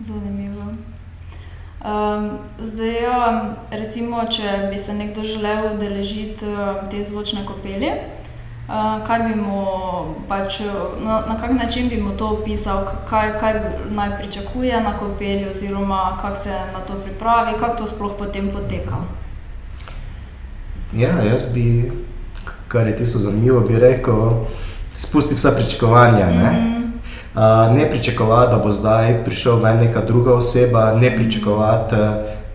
Zanimivo. 0.00 0.62
Um, 1.84 2.30
zdaj, 2.62 3.02
ja, 3.02 3.54
recimo, 3.70 4.24
če 4.30 4.68
bi 4.70 4.78
se 4.78 4.94
nekdo 4.94 5.24
želel 5.24 5.74
udeležiti 5.74 6.46
te 6.90 7.02
zvočne 7.02 7.40
kopelje 7.46 7.92
kaj 9.06 9.18
bi 9.28 9.34
mu, 9.34 9.66
pač, 10.28 10.60
na, 11.04 11.20
na 11.28 11.36
kak 11.40 11.50
način 11.50 11.88
bi 11.88 12.00
mu 12.00 12.16
to 12.16 12.28
opisal, 12.28 12.86
kaj, 13.08 13.38
kaj 13.40 13.60
naj 13.90 14.18
pričakuje 14.18 14.80
na 14.80 14.98
kopelju, 14.98 15.50
oziroma 15.50 16.18
kako 16.22 16.36
se 16.36 16.50
na 16.72 16.80
to 16.80 16.94
pripravi, 16.94 17.58
kako 17.60 17.76
to 17.76 17.86
sploh 17.86 18.12
potem 18.18 18.50
poteka. 18.50 18.96
Ja, 20.92 21.08
jaz 21.22 21.42
bi, 21.54 21.92
kar 22.74 22.86
je 22.86 22.96
tisto 22.96 23.18
zanimivo, 23.18 23.60
bi 23.60 23.78
rekel, 23.78 24.30
spusti 24.96 25.34
vsa 25.34 25.52
pričakovanja. 25.54 26.26
Ne? 26.26 26.50
Mm. 26.50 26.84
Uh, 27.34 27.76
ne 27.76 27.90
pričakovati, 27.90 28.50
da 28.50 28.58
bo 28.58 28.72
zdaj 28.72 29.24
prišel 29.24 29.62
neka 29.62 30.00
druga 30.00 30.34
oseba, 30.34 30.92
ne 30.94 31.16
pričakovati, 31.16 31.96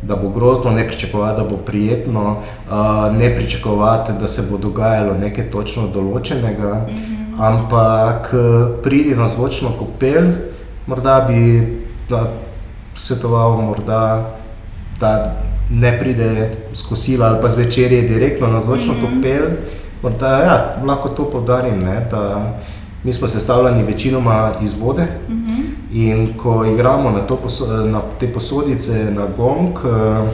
da 0.01 0.15
bo 0.15 0.29
grozno, 0.29 0.71
ne 0.71 0.88
pričakovati, 0.88 1.41
da 1.41 1.47
bo 1.47 1.57
prijetno, 1.57 2.35
uh, 2.35 3.15
ne 3.15 3.35
pričakovati, 3.35 4.11
da 4.19 4.27
se 4.27 4.43
bo 4.51 4.57
dogajalo 4.57 5.13
nekaj 5.13 5.49
točno 5.51 5.88
določenega, 5.88 6.73
mm 6.73 6.91
-hmm. 6.91 7.39
ampak 7.39 8.33
pridi 8.83 9.15
na 9.15 9.27
zvočno 9.27 9.69
kopel, 9.79 10.31
morda 10.88 11.25
bi 11.27 11.63
svetoval, 12.95 13.61
morda, 13.61 14.31
da 14.99 15.35
ne 15.69 15.99
pride 15.99 16.51
skosila 16.73 17.27
ali 17.27 17.38
pa 17.41 17.49
zvečer 17.49 17.91
je 17.91 18.01
direktno 18.01 18.47
na 18.47 18.61
zvočno 18.61 18.93
mm 18.93 18.97
-hmm. 18.97 19.15
kopel. 19.15 19.43
Morda, 20.01 20.27
ja, 20.27 20.75
lahko 20.85 21.09
to 21.09 21.29
povdarim, 21.29 21.79
ne, 21.79 22.07
da 22.11 22.53
mi 23.03 23.13
smo 23.13 23.27
sestavljeni 23.27 23.83
večinoma 23.83 24.51
iz 24.63 24.73
vode. 24.79 25.07
Mm 25.29 25.33
-hmm. 25.33 25.59
In 25.93 26.37
ko 26.37 26.65
igramo 26.65 27.11
na, 27.11 27.27
poso 27.27 27.85
na 27.85 28.01
te 28.19 28.33
posodice, 28.33 29.11
na 29.11 29.25
gong, 29.37 29.77
eh, 29.85 30.29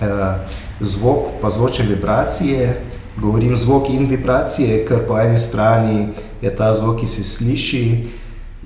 eh, 0.00 0.36
zvok, 0.80 1.18
pa 1.42 1.50
zvočne 1.50 1.84
vibracije, 1.86 2.80
govorim 3.16 3.56
zvok 3.56 3.90
in 3.90 4.06
vibracije, 4.06 4.86
ker 4.86 5.06
po 5.08 5.18
eni 5.18 5.38
strani 5.38 6.08
je 6.42 6.56
ta 6.56 6.74
zvok, 6.74 7.00
ki 7.00 7.06
se 7.06 7.24
sliši 7.24 8.08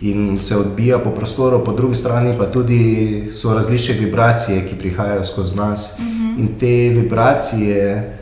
in 0.01 0.39
se 0.43 0.57
odbija 0.57 0.99
po 0.99 1.11
prostoru, 1.11 1.65
po 1.65 1.73
drugi 1.73 1.95
strani 1.95 2.35
pa 2.39 2.47
tudi 2.47 3.29
so 3.33 3.55
različne 3.55 3.95
vibracije, 3.95 4.69
ki 4.69 4.75
prihajajo 4.79 5.25
skozi 5.25 5.57
nas. 5.57 5.99
Mm 5.99 6.05
-hmm. 6.05 6.41
In 6.41 6.49
te 6.59 7.01
vibracije 7.01 8.22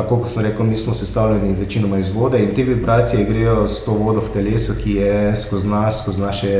tako 0.00 0.16
kot 0.22 0.28
sem 0.28 0.42
rekel, 0.42 0.66
mi 0.66 0.76
smo 0.76 0.94
sestavljeni 0.94 1.54
večinoma 1.58 1.98
iz 1.98 2.14
vode 2.14 2.38
in 2.42 2.54
te 2.54 2.62
vibracije 2.64 3.24
grejo 3.24 3.68
s 3.68 3.84
to 3.84 3.92
vodo 3.92 4.20
v 4.20 4.32
telesu, 4.32 4.72
ki 4.84 4.94
je 4.94 5.36
skozi 5.36 5.68
nas, 5.68 6.02
skozi 6.02 6.22
naše 6.22 6.52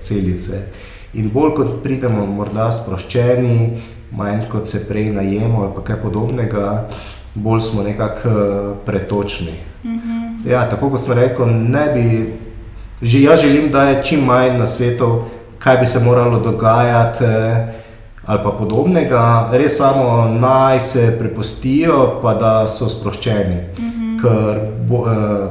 celice. 0.00 0.62
In 1.14 1.30
bolj 1.30 1.54
kot 1.54 1.82
pridemo, 1.82 2.26
morda 2.26 2.72
sproščeni, 2.72 3.82
manj 4.10 4.48
kot 4.50 4.66
se 4.66 4.82
prej 4.88 5.12
najemo 5.12 5.62
ali 5.62 5.84
kaj 5.84 6.00
podobnega, 6.02 6.88
bolj 7.34 7.60
smo 7.60 7.82
nekako 7.82 8.28
eh, 8.28 8.74
pretočni. 8.86 9.54
Mm 9.84 9.98
-hmm. 9.98 10.50
ja, 10.50 10.68
tako 10.70 10.90
kot 10.90 11.00
sem 11.00 11.18
rekel, 11.18 11.46
ne 11.46 11.86
bi, 11.94 12.34
že 13.02 13.22
jaz 13.22 13.40
želim, 13.40 13.70
da 13.70 13.82
je 13.82 14.02
čim 14.04 14.24
manj 14.24 14.58
na 14.58 14.66
svetu, 14.66 15.22
kaj 15.58 15.76
bi 15.76 15.86
se 15.86 16.00
moralo 16.00 16.38
dogajati. 16.38 17.24
Eh, 17.24 17.81
ali 18.26 18.40
pa 18.44 18.50
podobnega, 18.50 19.50
res 19.52 19.76
samo 19.78 20.28
naj 20.40 20.80
se 20.80 21.16
prepustijo, 21.18 22.20
pa 22.22 22.34
da 22.34 22.66
so 22.68 22.88
sproščeni. 22.88 23.56
Mm 23.78 23.90
-hmm. 23.90 24.20
Ker 24.22 24.60
bo, 24.88 25.04
eh, 25.10 25.50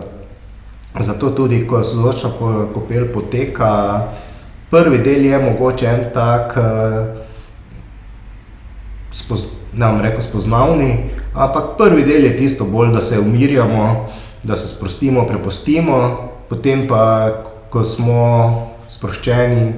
zato 1.00 1.30
tudi, 1.30 1.68
ko 1.68 1.84
se 1.84 1.96
zvočna 1.96 2.30
kopel 2.74 3.14
poteka, 3.14 4.02
prvi 4.70 4.98
del 4.98 5.26
je 5.26 5.40
mogoče 5.40 5.86
en 5.86 6.06
tak, 6.14 6.58
eh, 6.58 7.06
spoz, 9.12 9.46
ne 9.74 9.88
bom 9.88 10.02
rekel 10.02 10.22
spoznavni, 10.22 11.10
ampak 11.34 11.64
prvi 11.78 12.04
del 12.04 12.24
je 12.24 12.38
tisto 12.38 12.66
bolj, 12.66 12.94
da 12.94 13.02
se 13.02 13.20
umirjamo, 13.20 14.08
da 14.44 14.56
se 14.56 14.68
sprostimo, 14.68 15.28
prepustimo, 15.28 16.18
potem 16.50 16.88
pa, 16.88 17.30
ko 17.70 17.84
smo 17.84 18.68
sproščeni, 18.88 19.74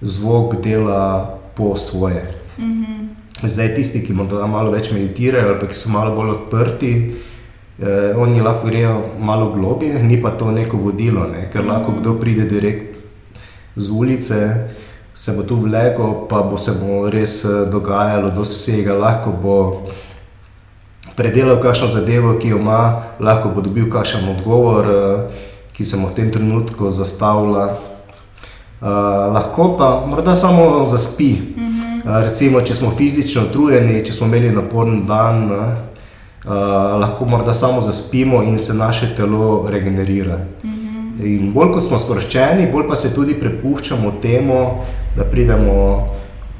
zvok 0.00 0.54
dela 0.62 1.36
po 1.56 1.76
svoje. 1.76 2.22
Mm 2.58 2.64
-hmm. 2.64 3.48
Zdaj, 3.48 3.74
tisti, 3.74 4.00
ki 4.06 4.12
morda 4.12 4.46
malo 4.46 4.70
več 4.70 4.90
meditirajo, 4.92 5.48
ali 5.48 5.60
pa 5.60 5.66
ki 5.66 5.74
so 5.74 5.90
malo 5.90 6.14
bolj 6.14 6.30
odprti, 6.30 7.14
eh, 7.82 8.14
oni 8.16 8.40
lahko 8.40 8.66
grejo 8.66 9.02
malo 9.20 9.50
globje, 9.52 10.02
ni 10.02 10.22
pa 10.22 10.30
to 10.30 10.50
neko 10.50 10.76
vodilo, 10.76 11.26
ne? 11.26 11.50
ker 11.52 11.62
mm 11.62 11.68
-hmm. 11.68 11.72
lahko 11.72 11.92
kdo 12.00 12.14
pride 12.14 12.44
direkt 12.44 12.96
z 13.76 13.90
ulice. 13.90 14.54
Se 15.14 15.32
bo 15.32 15.42
tu 15.42 15.56
vlekel, 15.56 16.28
pa 16.28 16.42
bo 16.42 16.58
se 16.58 16.72
bo 16.72 17.10
res 17.10 17.44
eh, 17.44 17.48
dogajalo, 17.72 18.30
da 18.30 18.40
vsega 18.40 18.94
lahko 18.94 19.32
bo 19.42 19.82
predelal 21.16 21.62
kakšno 21.62 21.88
zadevo, 21.88 22.38
ki 22.38 22.48
jo 22.48 22.58
ima, 22.58 23.02
lahko 23.20 23.48
bo 23.48 23.60
dobil 23.60 23.90
kakšen 23.90 24.28
odgovor, 24.28 24.84
eh, 24.84 25.32
ki 25.72 25.84
se 25.84 25.96
mu 25.96 26.08
v 26.08 26.14
tem 26.14 26.30
trenutku 26.30 26.90
zastavlja. 26.90 27.76
Uh, 28.80 28.88
lahko 29.32 29.76
pa 29.78 30.04
morda 30.06 30.34
samo 30.34 30.84
zaspi. 30.84 31.32
Mm 31.56 31.62
-hmm. 31.62 32.10
uh, 32.10 32.22
recimo, 32.22 32.60
če 32.60 32.74
smo 32.74 32.90
fizično 32.90 33.42
utrujeni, 33.42 34.04
če 34.04 34.12
smo 34.12 34.26
imeli 34.26 34.50
naporen 34.50 35.06
dan, 35.06 35.50
uh, 35.50 36.50
lahko 37.00 37.24
morda 37.24 37.54
samo 37.54 37.80
zaspimo 37.80 38.42
in 38.42 38.58
se 38.58 38.74
naše 38.74 39.14
telo 39.16 39.66
regenerira. 39.68 40.36
Mm 40.36 40.68
-hmm. 40.68 41.24
In 41.24 41.52
bolj 41.52 41.72
ko 41.72 41.80
smo 41.80 41.98
sproščeni, 41.98 42.68
bolj 42.72 42.88
pa 42.88 42.96
se 42.96 43.14
tudi 43.14 43.34
prepuščamo 43.34 44.12
temu, 44.22 44.70
da 45.16 45.24
pridemo 45.24 46.06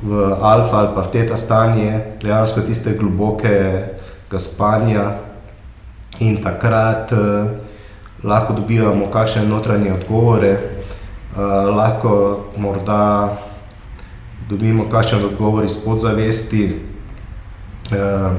v 0.02 0.36
alfa 0.40 0.76
ali 0.76 0.88
pa 0.94 1.00
v 1.00 1.10
teta 1.12 1.36
stanje, 1.36 2.00
dejansko 2.22 2.60
tiste 2.60 2.96
globokega 3.00 4.38
spanja 4.38 5.12
in 6.18 6.36
takrat 6.42 7.12
uh, 7.12 7.46
lahko 8.24 8.52
dobivamo 8.52 9.06
kakšne 9.06 9.44
notranje 9.44 9.92
odgovore, 9.92 10.56
lahko 11.76 12.40
morda 12.56 13.36
dobimo 14.48 14.88
kakšen 14.88 15.24
odgovor 15.24 15.64
iz 15.64 15.76
podzavesti. 15.84 16.80
Uh, 17.90 18.32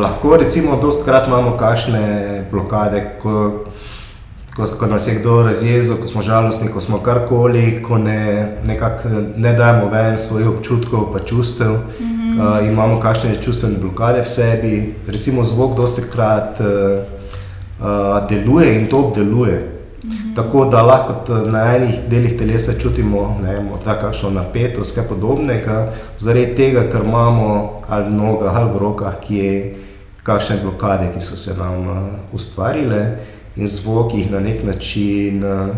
lahko 0.00 0.36
recimo 0.36 0.76
dostkrat 0.82 1.26
imamo 1.26 1.56
kakšne 1.56 2.46
blokade, 2.50 3.04
ko, 3.22 3.64
ko, 4.56 4.66
ko 4.78 4.86
nas 4.86 5.08
je 5.08 5.14
kdo 5.14 5.42
razjezil, 5.42 5.96
ko 6.02 6.08
smo 6.08 6.22
žalostni, 6.22 6.68
ko 6.72 6.80
smo 6.80 6.98
karkoli, 6.98 7.82
ko 7.82 7.98
ne, 7.98 8.48
nekako 8.66 9.08
ne 9.36 9.52
dajemo 9.52 9.90
ven 9.92 10.18
svojih 10.18 10.48
občutkov 10.48 11.12
pa 11.12 11.18
čustev 11.18 11.72
mm 11.72 12.04
-hmm. 12.04 12.60
uh, 12.60 12.66
in 12.66 12.72
imamo 12.72 13.00
kakšne 13.00 13.42
čustvene 13.42 13.78
blokade 13.78 14.22
v 14.22 14.28
sebi. 14.28 14.94
Recimo 15.06 15.44
zvok 15.44 15.76
dostkrat 15.76 16.60
uh, 16.60 16.66
uh, 16.66 18.28
deluje 18.28 18.80
in 18.80 18.86
to 18.86 18.98
obdeluje. 18.98 19.75
Tako 20.36 20.64
da 20.64 20.82
lahko 20.82 21.34
na 21.46 21.76
enih 21.76 21.94
delih 22.08 22.38
telesa 22.38 22.72
čutimo 22.78 23.40
kakšno 24.00 24.30
napetost, 24.30 24.94
kaj 24.94 25.08
podobnega, 25.08 25.92
zaradi 26.18 26.54
tega, 26.56 26.82
ker 26.92 27.04
imamo 27.04 27.80
ali 27.88 28.10
v 28.10 28.14
nogah 28.14 28.56
ali 28.56 28.70
v 28.70 28.78
rokah, 28.78 29.14
ki 29.20 29.36
je 29.36 29.74
kakšne 30.22 30.58
blokade, 30.62 31.08
ki 31.14 31.20
so 31.24 31.36
se 31.36 31.54
nam 31.56 31.88
uh, 31.88 31.96
ustvarile 32.32 33.16
in 33.56 33.68
zvok 33.68 34.14
jih 34.14 34.30
na 34.30 34.40
nek 34.40 34.64
način 34.64 35.44
uh, 35.44 35.68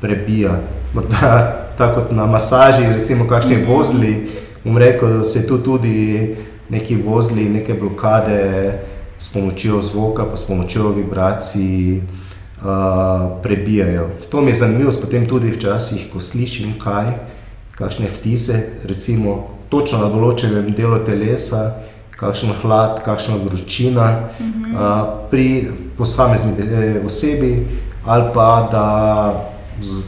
prebija. 0.00 0.54
Morda 0.94 1.32
tako 1.78 2.00
kot 2.00 2.12
na 2.12 2.26
masaži, 2.26 2.86
recimo 2.92 3.26
kakšni 3.26 3.56
mhm. 3.56 3.72
vozli, 3.72 4.28
bom 4.64 4.78
rekel, 4.78 5.24
se 5.24 5.46
tu 5.46 5.58
tudi 5.58 6.36
neki 6.68 6.96
vozli, 6.96 7.48
neke 7.48 7.74
blokade 7.74 8.72
s 9.18 9.28
pomočjo 9.32 9.82
zvoka, 9.82 10.24
pa 10.30 10.36
s 10.36 10.46
pomočjo 10.46 10.92
vibracij 10.92 12.00
prebijajo. 13.42 14.10
To 14.30 14.40
mi 14.40 14.50
je 14.50 14.54
zanimivo, 14.54 14.92
potem 15.00 15.26
tudi 15.28 15.50
včasih, 15.50 16.08
ko 16.12 16.20
slišim 16.20 16.74
kaj, 16.80 17.12
kakšne 17.76 18.08
vtise, 18.08 18.62
recimo 18.84 19.56
točno 19.68 19.98
na 19.98 20.08
določenem 20.08 20.72
delu 20.76 21.02
telesa, 21.04 21.82
kakšen 22.16 22.54
hlad, 22.62 23.02
kakšna 23.04 23.36
vročina 23.44 24.06
mm 24.40 24.52
-hmm. 24.52 24.76
a, 24.76 25.06
pri 25.30 25.68
posamezni 25.98 26.52
e, 26.58 27.00
osebi, 27.06 27.66
ali 28.04 28.24
pa 28.34 28.68
da 28.72 28.86
z, 29.80 30.02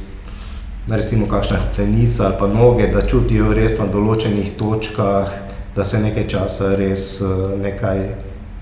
recimo 0.88 1.26
kakšna 1.26 1.56
hrbtenica 1.56 2.26
ali 2.26 2.34
pa 2.38 2.46
noge, 2.46 2.86
da 2.86 3.06
čutijo 3.06 3.52
res 3.52 3.78
na 3.78 3.86
določenih 3.86 4.56
točkah, 4.58 5.28
da 5.76 5.84
se 5.84 5.98
nekaj 5.98 6.28
časa 6.28 6.74
res 6.74 7.20
nekaj 7.62 8.08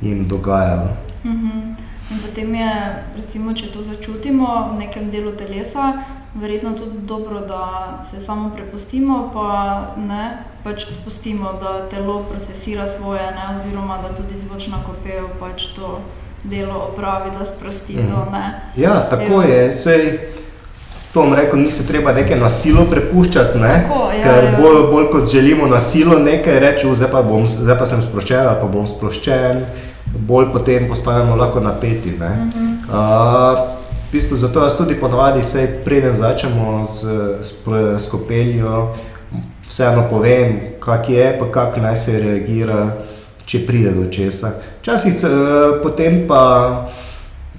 jim 0.00 0.28
dogajalo. 0.28 0.88
Mm 1.24 1.30
-hmm. 1.30 1.85
In 2.10 2.18
potem 2.22 2.54
je, 2.54 2.70
recimo, 3.16 3.50
če 3.50 3.72
to 3.74 3.82
začutimo 3.82 4.46
v 4.70 4.78
nekem 4.78 5.10
delu 5.10 5.32
telesa, 5.34 6.04
verjetno 6.38 6.76
tudi 6.78 7.02
dobro, 7.02 7.40
da 7.40 8.02
se 8.10 8.20
samo 8.20 8.52
prepustimo, 8.54 9.30
pa 9.34 9.48
ne 9.98 10.38
pač 10.62 10.86
spustimo, 10.90 11.56
da 11.58 11.88
telo 11.90 12.20
procesira 12.30 12.86
svoje, 12.86 13.26
ne, 13.34 13.56
oziroma 13.56 13.98
da 14.02 14.14
tudi 14.14 14.38
zvočna 14.38 14.78
kopel 14.86 15.26
pač 15.40 15.72
to 15.74 15.98
delo 16.44 16.78
opravi, 16.92 17.34
da 17.38 17.44
sprosti 17.44 17.98
to. 17.98 18.22
Mhm. 18.30 18.56
Ja, 18.76 19.00
tako 19.10 19.42
je. 19.42 19.56
je. 19.56 19.72
Sej, 19.72 20.02
To 21.16 21.22
vam 21.22 21.32
rekel, 21.34 21.58
ni 21.58 21.70
se 21.70 21.86
treba 21.88 22.12
nekaj 22.12 22.36
na 22.36 22.48
silo 22.52 22.82
prepuščati, 22.90 23.58
ne? 23.58 23.70
Tako, 23.88 24.10
ja, 24.12 24.20
ker 24.20 24.44
ja. 24.44 24.50
bolj, 24.60 24.82
bolj 24.90 25.06
kot 25.14 25.30
želimo 25.30 25.64
na 25.66 25.78
silo 25.80 26.18
nekaj 26.20 26.58
reči, 26.60 26.90
zdaj 26.92 27.08
pa, 27.08 27.22
bom, 27.24 27.46
zdaj 27.48 27.78
pa 27.78 27.86
sem 27.88 28.02
sproščen 28.04 28.42
ali 28.42 28.60
pa 28.60 28.68
bom 28.68 28.84
sproščen 28.84 29.62
bolj 30.18 30.52
potem 30.52 30.88
postajamo 30.88 31.36
lahko 31.36 31.60
napeti. 31.60 32.14
Uh 32.14 32.20
-huh. 32.20 33.52
uh, 33.52 33.58
v 34.08 34.12
bistvu 34.12 34.36
zato 34.36 34.62
jaz 34.62 34.76
tudi 34.76 34.94
ponovadi, 34.94 35.40
preden 35.84 36.14
začnemo 36.14 36.86
s, 36.86 37.04
s, 37.40 37.54
s 37.98 38.08
kopeljo, 38.08 38.94
vseeno 39.68 40.06
povem, 40.10 40.60
kak 40.80 41.08
je, 41.08 41.36
pa 41.38 41.50
kako 41.50 41.80
naj 41.80 41.96
se 41.96 42.20
reagira, 42.20 42.92
če 43.44 43.66
pride 43.66 43.90
do 43.90 44.10
česa. 44.10 44.50
Včasih 44.80 45.14
uh, 45.14 45.82
potem 45.82 46.24
pa. 46.28 46.86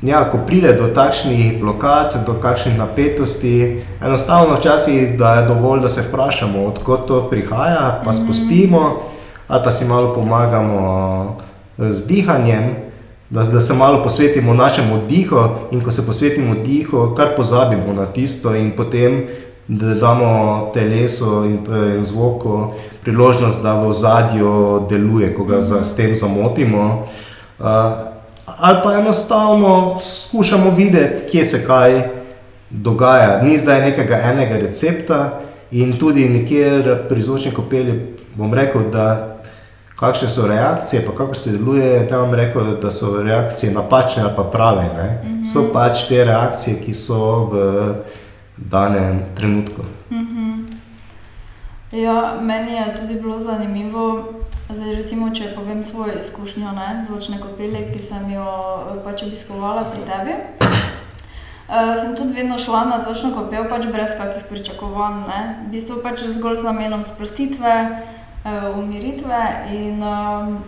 Ja, 0.01 0.29
ko 0.31 0.37
pride 0.47 0.73
do 0.73 0.87
takšnih 0.93 1.59
blokad, 1.59 2.13
do 2.25 2.33
takšnih 2.33 2.77
napetosti, 2.77 3.81
enostavno 4.01 4.55
včasih 4.55 4.93
je 4.93 5.17
dovolj, 5.47 5.81
da 5.81 5.89
se 5.89 6.01
vprašamo, 6.01 6.65
odkot 6.65 7.07
to 7.07 7.29
prihaja, 7.29 8.01
pa 8.05 8.13
spustimo 8.13 9.01
ali 9.47 9.63
pa 9.63 9.71
si 9.71 9.85
malo 9.85 10.13
pomagamo 10.13 11.37
z 11.77 12.07
dihanjem, 12.07 12.75
da, 13.29 13.43
da 13.43 13.61
se 13.61 13.73
malo 13.73 14.03
posvetimo 14.03 14.53
našemu 14.53 15.01
dihu, 15.07 15.39
in 15.71 15.81
ko 15.81 15.91
se 15.91 16.05
posvetimo 16.05 16.55
dihu, 16.65 17.13
kar 17.15 17.35
pozabimo 17.35 17.93
na 17.93 18.05
tisto, 18.05 18.55
in 18.55 18.71
potem 18.71 19.27
da 19.67 19.95
damo 19.95 20.71
telesu 20.73 21.45
in, 21.45 21.59
in 21.95 22.03
zvoku 22.03 22.73
priložnost, 23.03 23.63
da 23.63 23.73
v 23.81 23.93
zadju 23.93 24.87
deluje, 24.89 25.33
ko 25.35 25.43
ga 25.43 25.61
za, 25.61 25.83
s 25.83 25.95
tem 25.95 26.15
zamotimo. 26.15 27.07
Uh, 27.59 27.65
ali 28.45 28.77
pa 28.83 28.93
enostavno 28.93 29.99
skušamo 29.99 30.71
videti, 30.71 31.31
kje 31.31 31.45
se 31.45 31.65
kaj 31.65 32.09
dogaja. 32.69 33.41
Ni 33.43 33.57
zdaj 33.57 33.81
nekega 33.81 34.15
enega 34.15 34.57
recepta, 34.57 35.39
in 35.71 35.93
tudi 35.99 36.29
nekjer 36.29 37.07
pri 37.09 37.21
zvočni 37.21 37.51
kopeli 37.51 38.15
bom 38.35 38.53
rekel, 38.53 38.81
da 38.91 39.36
kakšne 39.99 40.29
so 40.29 40.47
reakcije, 40.47 41.05
pa 41.05 41.11
kako 41.11 41.33
se 41.33 41.51
deluje. 41.51 42.07
Ne 42.11 42.17
vam 42.17 42.33
rekel, 42.33 42.75
da 42.81 42.91
so 42.91 43.23
reakcije 43.23 43.73
napačne 43.73 44.23
ali 44.23 44.33
pa 44.35 44.43
prave. 44.43 44.83
Mm 45.23 45.27
-hmm. 45.27 45.53
So 45.53 45.73
pač 45.73 46.07
te 46.07 46.23
reakcije, 46.23 46.81
ki 46.85 46.93
so 46.93 47.49
v 47.51 47.95
danem 48.57 49.21
trenutku. 49.35 49.81
Mm 50.11 50.17
-hmm. 50.17 50.73
ja, 51.91 52.37
meni 52.41 52.71
je 52.71 52.95
tudi 52.95 53.21
bilo 53.21 53.39
zanimivo. 53.39 54.33
Zdaj, 54.69 54.95
recimo, 54.95 55.29
če 55.29 55.55
povem 55.55 55.83
svojo 55.83 56.13
izkušnjo 56.19 56.67
zvočne 57.05 57.39
kopele, 57.39 57.91
ki 57.93 57.99
sem 57.99 58.31
jo 58.31 58.45
pač 59.03 59.23
obiskovala 59.23 59.83
pri 59.83 59.99
tebi. 59.99 60.33
Uh, 61.67 62.01
sem 62.01 62.15
tudi 62.15 62.33
vedno 62.33 62.57
šla 62.57 62.85
na 62.85 62.99
zvočno 62.99 63.31
kopel, 63.35 63.69
pač 63.69 63.85
brez 63.85 64.09
kakršnih 64.17 64.43
pričakovanj, 64.49 65.23
v 65.67 65.71
bistvu 65.71 65.95
pač 66.03 66.19
zgolj 66.19 66.55
z 66.55 66.63
namenom 66.63 67.03
sprostitve, 67.03 67.73
uh, 67.83 67.97
uh, 67.97 68.16
umiritve. 68.77 69.39
In 69.73 70.03
um, 70.03 70.63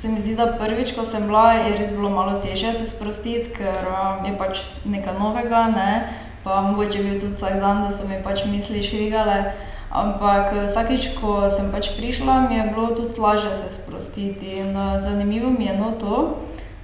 se 0.00 0.08
mi 0.08 0.20
zdi, 0.20 0.36
da 0.36 0.56
prvič, 0.58 0.94
ko 0.96 1.04
sem 1.04 1.26
bila, 1.26 1.52
je 1.52 1.76
res 1.78 1.92
bilo 1.92 2.10
malo 2.10 2.40
težje 2.40 2.74
se 2.74 2.86
sprostiti, 2.88 3.52
ker 3.56 3.88
um, 3.90 4.24
je 4.24 4.36
pač 4.38 4.64
nekaj 4.84 5.18
novega, 5.18 5.68
ne? 5.74 5.92
pa 6.40 6.62
mogoče 6.64 7.02
bil 7.04 7.18
tudi 7.20 7.36
vsak 7.36 7.58
dan, 7.60 7.82
da 7.84 7.90
so 7.92 8.08
mi 8.08 8.16
pač 8.24 8.46
misli 8.48 8.80
švigale. 8.82 9.52
Ampak 9.90 10.54
vsakeč, 10.70 11.10
ko 11.20 11.50
sem 11.50 11.68
pač 11.74 11.90
prišla, 11.98 12.46
mi 12.48 12.56
je 12.56 12.70
bilo 12.70 12.94
tudi 12.96 13.20
lažje 13.20 13.52
se 13.58 13.68
sprostiti. 13.74 14.56
In 14.62 14.72
uh, 14.72 14.96
zanimivo 15.02 15.50
mi 15.50 15.68
je 15.68 15.76
no 15.76 15.92
to. 15.92 16.38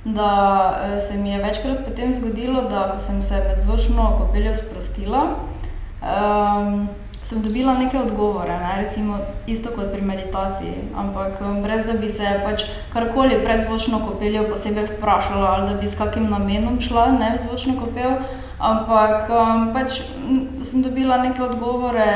Da 0.06 1.00
se 1.02 1.18
mi 1.18 1.30
je 1.30 1.42
večkrat 1.42 1.82
potem 1.84 2.14
zgodilo, 2.14 2.62
da 2.70 2.98
sem 2.98 3.22
se 3.22 3.34
med 3.34 3.58
zvočno 3.58 4.18
kopeljo 4.18 4.54
sprostila, 4.54 5.22
um, 5.98 6.88
sem 7.26 7.42
dobila 7.42 7.74
neke 7.74 7.98
odgovore, 7.98 8.54
ne? 8.58 8.84
recimo 8.84 9.18
isto 9.46 9.70
kot 9.74 9.90
pri 9.92 10.02
meditaciji, 10.02 10.74
ampak 10.94 11.40
um, 11.40 11.62
brez 11.62 11.82
da 11.86 11.98
bi 11.98 12.08
se 12.08 12.22
pač 12.44 12.62
karkoli 12.92 13.40
pred 13.44 13.64
zvočno 13.66 13.98
kopeljo 14.06 14.44
posebej 14.50 14.86
vprašala 14.92 15.48
ali 15.56 15.66
da 15.68 15.74
bi 15.80 15.88
s 15.88 15.98
kakim 15.98 16.30
namenom 16.30 16.78
šla 16.80 17.06
ne, 17.18 17.34
v 17.34 17.42
zvočno 17.42 17.74
kopel. 17.82 18.14
Ampak 18.58 19.28
um, 19.28 19.66
pač 19.74 19.98
sem 20.62 20.86
dobila 20.86 21.18
neke 21.18 21.42
odgovore, 21.42 22.06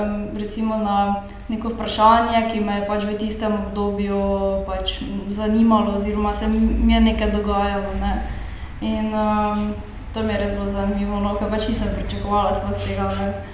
um, 0.00 0.16
recimo 0.40 0.80
na 0.80 1.22
neko 1.48 1.76
vprašanje, 1.76 2.48
ki 2.52 2.64
me 2.64 2.80
je 2.80 2.88
pač 2.88 3.04
v 3.04 3.20
tistem 3.20 3.52
obdobju 3.52 4.64
pač 4.66 5.02
zanimalo, 5.28 5.94
oziroma 6.00 6.32
se 6.34 6.48
mi 6.48 6.92
je 6.94 7.00
nekaj 7.00 7.36
dogajalo. 7.36 7.94
Ne. 8.00 8.14
In 8.80 9.12
um, 9.12 9.74
to 10.14 10.22
mi 10.24 10.32
je 10.32 10.40
res 10.40 10.56
bilo 10.56 10.72
zanimivo, 10.72 11.20
no, 11.20 11.36
ker 11.36 11.52
pač 11.52 11.68
nisem 11.68 11.92
pričakovala 11.94 12.56
sploh 12.56 12.80
tega. 12.80 13.12
Ne. 13.20 13.53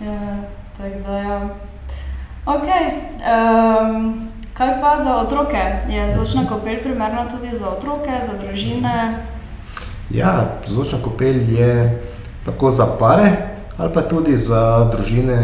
Ja, 0.00 0.42
tako 0.76 0.98
da, 1.06 1.16
ja. 1.16 1.48
Okay. 2.46 2.90
Um, 3.20 4.28
kaj 4.54 4.80
pa 4.80 5.02
za 5.02 5.16
otroke? 5.16 5.62
Je 5.88 6.14
zvočna 6.14 6.46
kopel 6.48 6.76
primerna 6.82 7.28
tudi 7.28 7.56
za 7.56 7.68
otroke, 7.68 8.10
za 8.26 8.38
družine? 8.44 9.24
Ja, 10.10 10.58
zvočna 10.66 10.98
kopel 11.04 11.52
je 11.52 12.00
tako 12.44 12.70
za 12.70 12.86
pare, 12.98 13.30
ali 13.76 13.92
pa 13.92 14.02
tudi 14.02 14.36
za 14.36 14.90
družine 14.96 15.38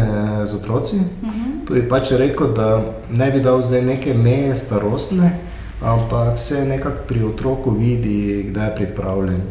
z 0.45 0.53
otroci. 0.55 0.95
Uh. 0.95 1.29
-huh. 1.29 1.67
Tu 1.67 1.75
je 1.75 1.89
pač 1.89 2.11
rekel, 2.11 2.53
da 2.53 2.81
ne 3.11 3.31
bi 3.31 3.39
dal 3.39 3.61
zdaj 3.61 3.81
neke 3.81 4.13
meje 4.13 4.55
starostne, 4.55 5.37
ampak 5.83 6.37
se 6.37 6.65
nekako 6.65 6.97
pri 7.07 7.23
otroku 7.23 7.69
vidi, 7.69 8.43
kdaj 8.49 8.65
je 8.65 8.75
pripravljen. 8.75 9.41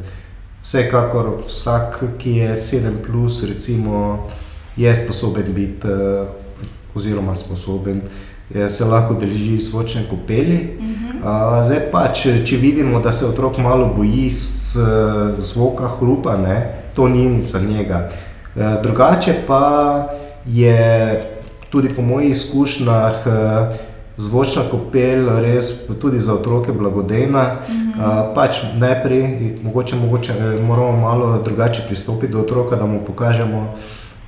vsekakor 0.66 1.46
vsak, 1.46 2.00
ki 2.18 2.30
je 2.36 2.56
7, 2.56 2.98
plus, 3.06 3.42
recimo, 3.46 4.26
je 4.76 4.94
sposoben 4.96 5.52
biti, 5.54 5.86
uh, 5.86 6.26
oziroma 6.94 7.34
sposoben. 7.34 8.00
Se 8.68 8.84
lahko 8.84 9.14
drži 9.14 9.58
zvočne 9.58 10.04
kopeli. 10.10 10.78
Uh 10.78 10.84
-huh. 10.84 11.58
uh, 11.58 11.66
zdaj 11.66 11.90
pa, 11.92 12.08
če, 12.12 12.46
če 12.46 12.56
vidimo, 12.56 13.00
da 13.00 13.12
se 13.12 13.26
otrok 13.26 13.58
malo 13.58 13.94
boji 13.96 14.30
zvoka 15.36 15.88
hrupa, 15.88 16.36
ne, 16.36 16.74
to 16.94 17.08
ni 17.08 17.28
nič 17.28 17.46
za 17.46 17.60
njega. 17.60 18.10
Uh, 18.56 18.82
drugače 18.82 19.34
pa 19.46 20.06
je 20.46 21.22
tudi 21.70 21.94
po 21.94 22.02
mojih 22.02 22.30
izkušnjah 22.30 23.14
zvočna 24.16 24.62
kopel 24.70 25.28
res 25.40 25.86
tudi 26.00 26.18
za 26.18 26.34
otroke 26.34 26.72
blagodejna. 26.72 27.56
-huh. 27.96 28.28
uh, 28.28 28.34
pač 28.34 28.56
najprej 28.78 29.56
mogoče, 29.62 29.96
mogoče, 29.96 30.32
moramo 30.62 30.92
malo 30.92 31.42
drugače 31.44 31.82
pristopiti 31.86 32.32
do 32.32 32.40
otroka, 32.40 32.76
da 32.76 32.86
mu 32.86 33.00
pokažemo 33.06 33.74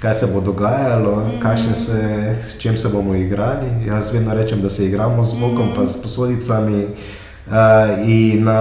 kaj 0.01 0.15
se 0.15 0.27
bo 0.27 0.41
dogajalo, 0.41 1.17
mm 1.17 1.41
-hmm. 1.43 1.75
se, 1.75 2.37
s 2.43 2.59
čim 2.59 2.77
se 2.77 2.89
bomo 2.89 3.15
igrali. 3.15 3.67
Jaz 3.87 4.13
vedno 4.13 4.35
rečem, 4.35 4.63
da 4.63 4.69
se 4.69 4.87
igramo 4.87 5.25
z 5.25 5.41
vokom, 5.41 5.69
mm 5.69 5.75
pa 5.77 5.87
s 5.87 6.03
posodicami. 6.03 6.87
Uh, 7.47 8.09
in 8.09 8.49
uh, 8.49 8.55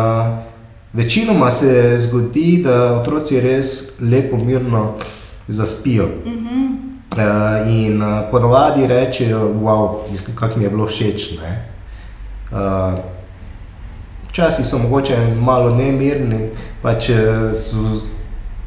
večinoma 0.93 1.51
se 1.51 1.95
zgodi, 1.97 2.61
da 2.63 2.93
otroci 2.93 3.41
res 3.41 3.99
lepo, 4.01 4.37
mirno 4.37 4.93
zaspijo. 5.47 6.05
Mm 6.05 6.31
-hmm. 6.31 6.67
uh, 7.11 7.73
in 7.73 8.01
uh, 8.01 8.19
ponovadi 8.31 8.87
rečejo, 8.87 9.53
wow, 9.61 9.95
kako 10.35 10.57
mi 10.57 10.63
je 10.63 10.69
bilo 10.69 10.87
všeč. 10.87 11.33
Včasih 14.29 14.65
uh, 14.65 14.71
so 14.71 14.77
mogoče 14.77 15.35
malo 15.39 15.75
nemirni, 15.75 16.49
pač 16.81 17.09
z, 17.51 17.77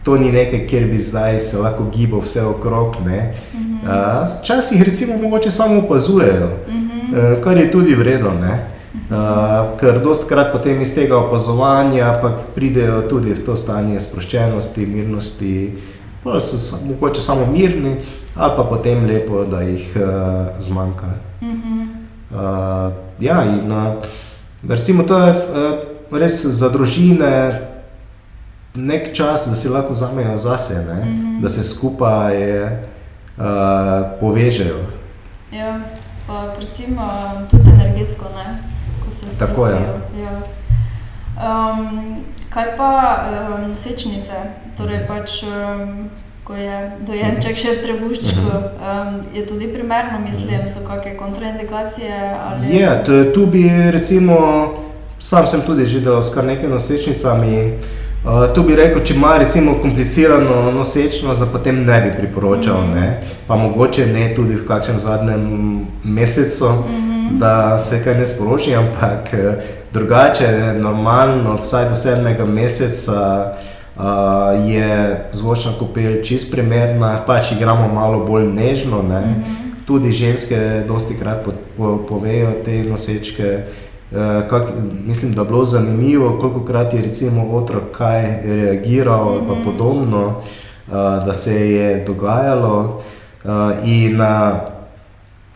to 0.02 0.16
ni 0.16 0.32
nekaj, 0.32 0.66
kjer 0.66 0.86
bi 0.86 0.98
zdaj 0.98 1.40
se 1.40 1.58
lahko 1.58 1.84
gibal 1.96 2.20
vse 2.20 2.42
okrog. 2.42 2.96
Včasih 4.40 4.80
uh, 4.80 4.84
recimo 4.84 5.16
mogoče 5.16 5.50
samo 5.50 5.78
opazujejo, 5.78 6.46
uh 6.46 6.74
-huh. 6.74 7.34
uh, 7.36 7.44
kar 7.44 7.56
je 7.56 7.72
tudi 7.72 7.94
vredno. 7.94 8.30
Uh, 8.30 9.78
ker 9.80 10.00
dosta 10.02 10.26
krat 10.26 10.52
potem 10.52 10.80
iz 10.80 10.94
tega 10.94 11.18
opazovanja 11.18 12.20
pridejo 12.54 13.02
tudi 13.02 13.32
v 13.32 13.44
to 13.44 13.56
stanje 13.56 14.00
sproščenosti, 14.00 14.86
mirnosti, 14.86 15.78
pa 16.24 16.40
so 16.40 16.76
mogoče 16.86 17.20
samo 17.20 17.46
mirni, 17.46 17.96
ali 18.34 18.52
pa 18.56 18.64
potem 18.64 19.06
lepo, 19.06 19.44
da 19.44 19.60
jih 19.60 19.96
uh, 19.96 20.02
zmanjka. 20.60 21.06
Uh 21.40 21.48
-huh. 21.48 21.86
uh, 22.30 22.92
ja, 23.20 23.44
in 23.44 23.72
uh, 23.72 23.86
recimo 24.68 25.02
to 25.02 25.18
je 25.18 25.30
uh, 25.30 26.18
res 26.18 26.46
za 26.46 26.68
družine 26.68 27.60
nek 28.74 29.12
čas, 29.12 29.46
da 29.48 29.54
si 29.54 29.68
lahko 29.68 29.92
vzamejo 29.92 30.38
zase, 30.38 30.74
mm 30.74 31.08
-hmm. 31.08 31.40
da 31.40 31.48
se 31.48 31.62
skupaj 31.62 32.62
uh, 32.62 33.44
povežejo. 34.20 34.78
Ja, 35.52 35.80
pa 36.26 36.54
predvsem 36.56 36.98
uh, 36.98 37.48
tudi 37.50 37.70
energetsko, 37.70 38.24
ne? 38.36 38.58
ko 39.04 39.10
se 39.10 39.16
sprostijo. 39.16 39.46
Tako 39.46 39.66
je. 39.66 39.80
Ja. 40.22 40.40
Um, 41.40 42.16
kaj 42.50 42.76
pa 42.76 43.24
um, 43.58 43.70
nosečnice, 43.70 44.32
torej 44.76 45.06
pač, 45.06 45.42
um, 45.42 46.10
ko 46.44 46.54
je 46.54 46.92
dojenček 47.06 47.56
še 47.56 47.68
v 47.72 47.82
trebuščku, 47.82 48.50
um, 48.50 49.20
je 49.34 49.46
tudi 49.46 49.72
primerno, 49.72 50.18
mislim, 50.30 50.68
so 50.68 50.86
kakšne 50.86 51.16
kontraindikacije? 51.16 52.36
Ali... 52.44 52.76
Je, 52.76 53.04
tu 53.34 53.46
bi 53.46 53.90
recimo, 53.90 54.36
sam 55.18 55.46
sem 55.46 55.60
tudi 55.60 55.86
že 55.86 56.00
delal 56.00 56.22
s 56.22 56.34
kar 56.34 56.44
nekaj 56.44 56.68
nosečnicami, 56.68 57.72
Uh, 57.80 57.99
tu 58.54 58.62
bi 58.62 58.76
rekel, 58.76 59.00
če 59.04 59.14
ima 59.14 59.36
recimo 59.40 59.74
komplicirano 59.82 60.70
nosečno, 60.72 61.34
da 61.34 61.46
potem 61.46 61.84
ne 61.84 62.00
bi 62.00 62.16
priporočal, 62.16 62.82
mm 62.82 62.90
-hmm. 62.90 62.94
ne? 62.94 63.20
pa 63.46 63.56
mogoče 63.56 64.06
ne 64.06 64.34
tudi 64.34 64.54
v 64.54 64.66
kakšnem 64.66 65.00
zadnjem 65.00 65.86
mesecu, 66.04 66.68
mm 66.68 66.84
-hmm. 66.84 67.38
da 67.38 67.78
se 67.78 68.04
kaj 68.04 68.14
ne 68.14 68.26
sporoči, 68.26 68.74
ampak 68.74 69.34
eh, 69.34 69.62
drugače, 69.92 70.74
normalno, 70.78 71.58
vsaj 71.62 71.88
do 71.88 71.94
sedmega 71.94 72.44
meseca 72.44 73.52
uh, 73.96 74.70
je 74.70 75.20
zvočna 75.32 75.72
kopel 75.78 76.22
čist 76.22 76.50
primerna, 76.50 77.22
pač 77.26 77.52
igramo 77.52 77.94
malo 77.94 78.24
bolj 78.24 78.46
nežno. 78.46 79.02
Ne? 79.02 79.20
Mm 79.20 79.24
-hmm. 79.24 79.86
Tudi 79.86 80.12
ženske 80.12 80.82
dosti 80.88 81.14
krat 81.18 81.44
po, 81.44 81.52
po, 81.76 82.06
povejo 82.08 82.50
te 82.64 82.84
nosečke. 82.84 83.58
Eh, 84.12 84.48
kak, 84.48 84.62
mislim, 85.06 85.32
da 85.32 85.40
je 85.40 85.46
bilo 85.46 85.64
zanimivo, 85.64 86.38
koliko 86.40 86.64
krat 86.64 86.94
je 86.94 87.02
recimo 87.02 87.56
otrok 87.56 87.82
kaj 87.92 88.42
reagiral 88.44 89.36
in 89.36 89.44
mm 89.44 89.48
-hmm. 89.48 89.64
podobno, 89.64 90.26
uh, 90.26 90.94
da 91.26 91.34
se 91.34 91.70
je 91.70 92.04
dogajalo. 92.04 93.02
Uh, 93.44 93.50
in 93.84 94.20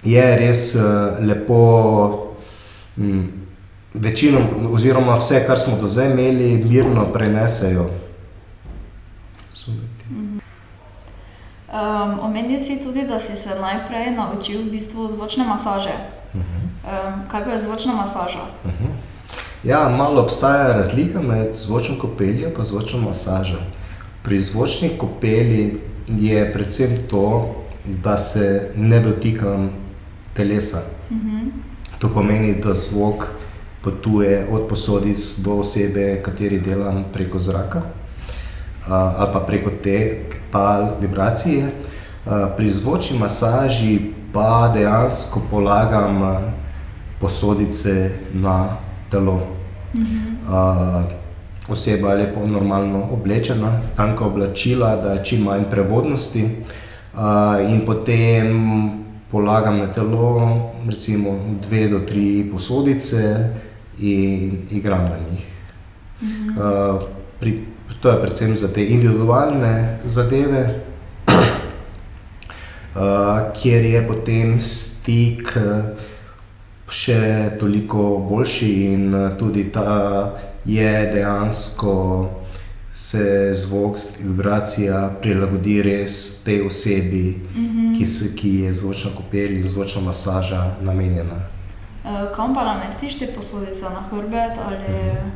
je 0.05 0.37
res 0.37 0.77
lepo, 1.21 2.35
um, 2.97 3.29
večino, 3.95 4.38
oziroma 4.73 5.17
vse, 5.17 5.45
kar 5.47 5.59
smo 5.59 5.77
do 5.81 5.88
zdaj 5.88 6.11
imeli, 6.11 6.64
mirno 6.64 7.05
prenesejo. 7.12 7.90
Um, 11.75 12.21
omenil 12.21 12.61
si 12.61 12.85
tudi, 12.85 13.07
da 13.07 13.21
si 13.21 13.37
se 13.37 13.49
najprej 13.61 14.11
naučil 14.11 14.62
v 14.62 14.71
bistvu 14.71 15.09
zvočne 15.09 15.45
masaže. 15.45 15.95
Uh 16.35 16.40
-huh. 16.40 16.63
Kaj 17.29 17.44
pa 17.44 17.51
je 17.51 17.61
zvočna 17.61 17.94
masaža? 17.94 18.44
Uh 18.64 18.70
mhm. 18.70 18.85
-huh. 18.85 19.14
Ja, 19.64 19.88
malo 19.88 20.23
obstaja 20.23 20.77
razlika 20.77 21.20
med 21.20 21.55
zvočno 21.55 21.99
kopeljo 21.99 22.49
in 22.49 22.64
zvočno 22.64 23.01
masažo. 23.01 23.59
Pri 24.23 24.40
zvočni 24.40 24.90
kopeli 24.99 25.81
je 26.09 26.53
predvsem 26.53 26.99
to, 27.11 27.55
da 27.85 28.16
se 28.16 28.70
ne 28.77 29.01
dotikam 29.01 29.70
telesa. 30.35 30.83
Uh 31.11 31.16
mhm. 31.16 31.29
-huh. 31.29 31.51
To 31.99 32.09
pomeni, 32.09 32.55
da 32.55 32.75
zvok 32.75 33.27
potuje 33.83 34.47
od 34.51 34.68
posodic 34.68 35.38
do 35.38 35.53
osebe, 35.53 36.23
kateri 36.23 36.61
delam 36.61 37.05
preko 37.12 37.38
zraka 37.38 37.83
ali 38.88 39.33
pa 39.33 39.40
preko 39.40 39.70
te 39.83 40.25
tal 40.53 40.88
vibracije. 41.01 41.70
Pri 42.57 42.70
zvočni 42.70 43.18
masaži 43.18 44.01
pa 44.33 44.70
dejansko 44.75 45.40
polagam. 45.51 46.23
Uh, 47.24 47.30
posodice 47.30 48.10
na 48.32 48.76
telo. 49.08 49.40
Uh, 49.94 51.04
oseba 51.68 52.12
je 52.12 52.16
lepo, 52.16 52.46
normalno 52.46 53.08
oblečena, 53.12 53.80
tanka 53.96 54.24
oblačila, 54.24 54.96
da 54.96 55.12
je 55.12 55.24
čim 55.24 55.42
manj 55.48 55.64
prevodnosti, 55.70 56.44
uh, 56.44 57.20
in 57.70 57.87
potem 57.87 58.90
polagam 59.30 59.76
na 59.80 59.87
telo, 59.87 60.72
recimo 60.88 61.38
dve 61.68 61.88
do 61.88 61.98
tri 62.04 62.44
posodice 62.52 63.50
in 63.98 64.68
igram 64.70 65.08
na 65.08 65.16
njih. 65.16 65.44
Uh, 66.20 67.02
pri, 67.40 67.64
to 68.00 68.10
je 68.10 68.20
predvsem 68.20 68.56
za 68.56 68.68
te 68.68 68.84
individualne 68.84 69.98
zadeve, 70.04 70.80
uh, 71.28 71.40
kjer 73.56 73.84
je 73.84 74.08
potem 74.08 74.60
stik. 74.60 75.56
Uh, 75.56 76.12
še 76.88 77.57
toliko 77.61 78.18
boljši, 78.29 78.73
in 78.92 79.14
eh, 79.14 79.31
tudi 79.38 79.68
ta 79.73 80.33
je 80.64 81.11
dejansko 81.14 81.94
se 82.94 83.55
zvok, 83.55 83.97
vibracija 84.20 85.11
prilagodi 85.23 85.83
res 85.83 86.44
tej 86.44 86.66
osebi, 86.66 87.40
mm 87.55 87.66
-hmm. 87.66 87.99
ki, 87.99 88.07
se, 88.07 88.37
ki 88.37 88.55
je 88.61 88.73
zvočno 88.73 89.11
kopel 89.16 89.51
in 89.51 89.68
zvočna 89.68 90.03
masaža 90.03 90.70
namenjena. 90.83 91.40
Uh, 92.05 92.37
kam 92.37 92.55
pa 92.55 92.64
namestiš 92.64 93.18
te 93.18 93.27
posodice 93.27 93.85
na 93.85 94.03
hrbet? 94.11 94.59
Ali... 94.66 94.77
Mm 94.77 94.94
-hmm. 94.94 95.31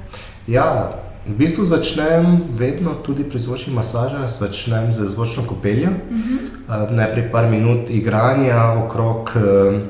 Ja, 0.47 0.93
v 1.27 1.35
bistvu 1.35 1.65
začnem 1.65 2.43
vedno 2.55 2.95
tudi 2.95 3.25
pri 3.25 3.39
zvočni 3.39 3.75
masaži, 3.75 4.17
začnem 4.39 4.93
z 4.93 5.09
zvočno 5.09 5.43
kopeljo. 5.43 5.91
Mm 5.91 6.23
-hmm. 6.23 6.85
uh, 6.85 6.91
najprej 6.91 7.33
par 7.33 7.51
minut 7.51 7.91
igranja 7.91 8.85
okrog 8.85 9.31
uh, 9.37 9.81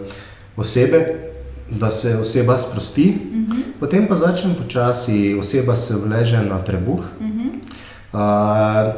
osebe, 0.56 1.27
da 1.70 1.90
se 1.90 2.16
oseba 2.18 2.58
sprosti, 2.58 3.18
uh. 3.30 3.36
-huh. 3.36 3.62
potem 3.80 4.06
pa 4.06 4.16
začne 4.16 4.54
počasi, 4.54 5.36
oseba 5.40 5.74
se 5.74 5.94
vleže 5.96 6.42
na 6.42 6.58
trebuh. 6.58 7.00
Uh 7.20 7.26
-huh. 7.26 7.50
uh, 8.12 8.92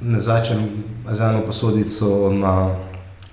ne 0.00 0.20
začnem 0.20 0.68
z 1.10 1.20
eno 1.20 1.40
posodico, 1.40 2.30
na, 2.32 2.70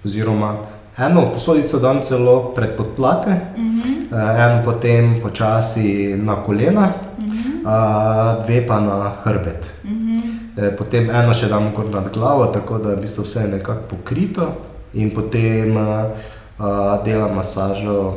oziroma 0.05 0.57
eno 0.97 1.31
posodico 1.33 1.79
dam 1.79 2.01
celo 2.01 2.53
pred 2.55 2.69
podplate, 2.77 3.29
uh 3.29 3.63
-huh. 3.63 4.11
uh, 4.11 4.41
eno 4.45 4.61
potem 4.65 5.15
počasi 5.21 6.15
na 6.17 6.35
kolena, 6.35 6.91
uh 7.17 7.23
-huh. 7.23 8.37
uh, 8.37 8.45
dve 8.45 8.67
pa 8.67 8.79
na 8.79 9.11
hrbet. 9.23 9.71
Uh 9.83 9.89
-huh. 9.89 10.75
Potem 10.77 11.09
eno 11.09 11.33
še 11.33 11.47
dam 11.47 11.75
kar 11.75 11.85
nad 11.85 12.13
glavo, 12.13 12.45
tako 12.45 12.77
da 12.77 12.89
je 12.89 12.95
v 12.95 13.01
bistvu 13.01 13.23
vse 13.23 13.47
nekako 13.47 13.81
pokrito, 13.89 14.51
in 14.93 15.11
potem 15.11 15.77
uh, 15.77 17.03
delam 17.05 17.35
masažo 17.35 18.13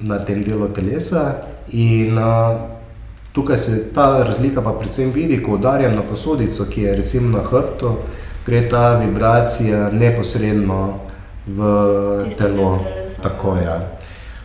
na 0.00 0.18
tem 0.18 0.42
delu 0.42 0.68
telesa. 0.68 1.34
In 1.72 2.18
uh, 2.18 2.74
Tukaj 3.34 3.58
se 3.58 3.92
ta 3.94 4.22
razlika 4.22 4.62
pa 4.62 4.72
predvsem 4.78 5.10
vidi, 5.10 5.40
ko 5.42 5.56
udarjam 5.56 5.96
na 5.96 6.02
posodico, 6.02 6.64
ki 6.70 6.82
je 6.82 6.96
recimo 6.96 7.38
na 7.38 7.42
hrbtu, 7.42 7.96
gre 8.46 8.60
ta 8.70 8.94
vibracija 8.98 9.88
neposredno 9.90 11.00
v 11.46 11.58
Tisti 12.24 12.42
telo. 12.42 12.78
Tako, 13.22 13.56
ja. 13.56 13.80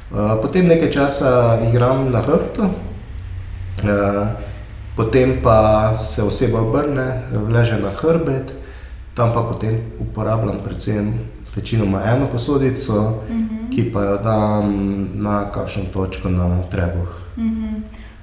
Uh, 0.10 0.42
Potem 0.42 0.66
nekaj 0.68 0.92
časa 0.92 1.60
igram 1.70 2.10
na 2.10 2.22
hrbtu, 2.22 2.66
uh, 2.66 4.28
potem 4.96 5.38
pa 5.44 5.94
se 5.98 6.24
oseba 6.24 6.62
obrne, 6.62 7.22
leže 7.50 7.78
na 7.78 7.94
hrbet, 7.94 8.56
tam 9.14 9.34
pa 9.34 9.46
potem 9.46 9.78
uporabljam 10.00 10.64
predvsem 10.64 11.14
večinoma 11.56 12.02
eno 12.06 12.28
posodico, 12.28 12.94
Mhm. 13.30 13.70
ki 13.72 13.92
pa 13.94 14.02
jo 14.02 14.18
dam 14.18 14.66
na 15.16 15.52
kakšno 15.52 15.84
točko 15.86 16.30
na 16.30 16.62
trebuh. 16.64 17.08
Mhm. 17.38 17.76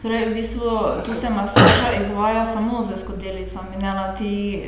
Torej, 0.03 0.27
v 0.27 0.35
bistvu 0.35 0.61
tu 1.03 1.15
se 1.15 1.27
masaža 1.31 1.67
izvaja 2.01 2.45
samo 2.47 2.83
z 2.83 2.97
skodelicami, 2.97 3.77
ne 3.77 3.89
na 3.91 4.15
ti, 4.15 4.63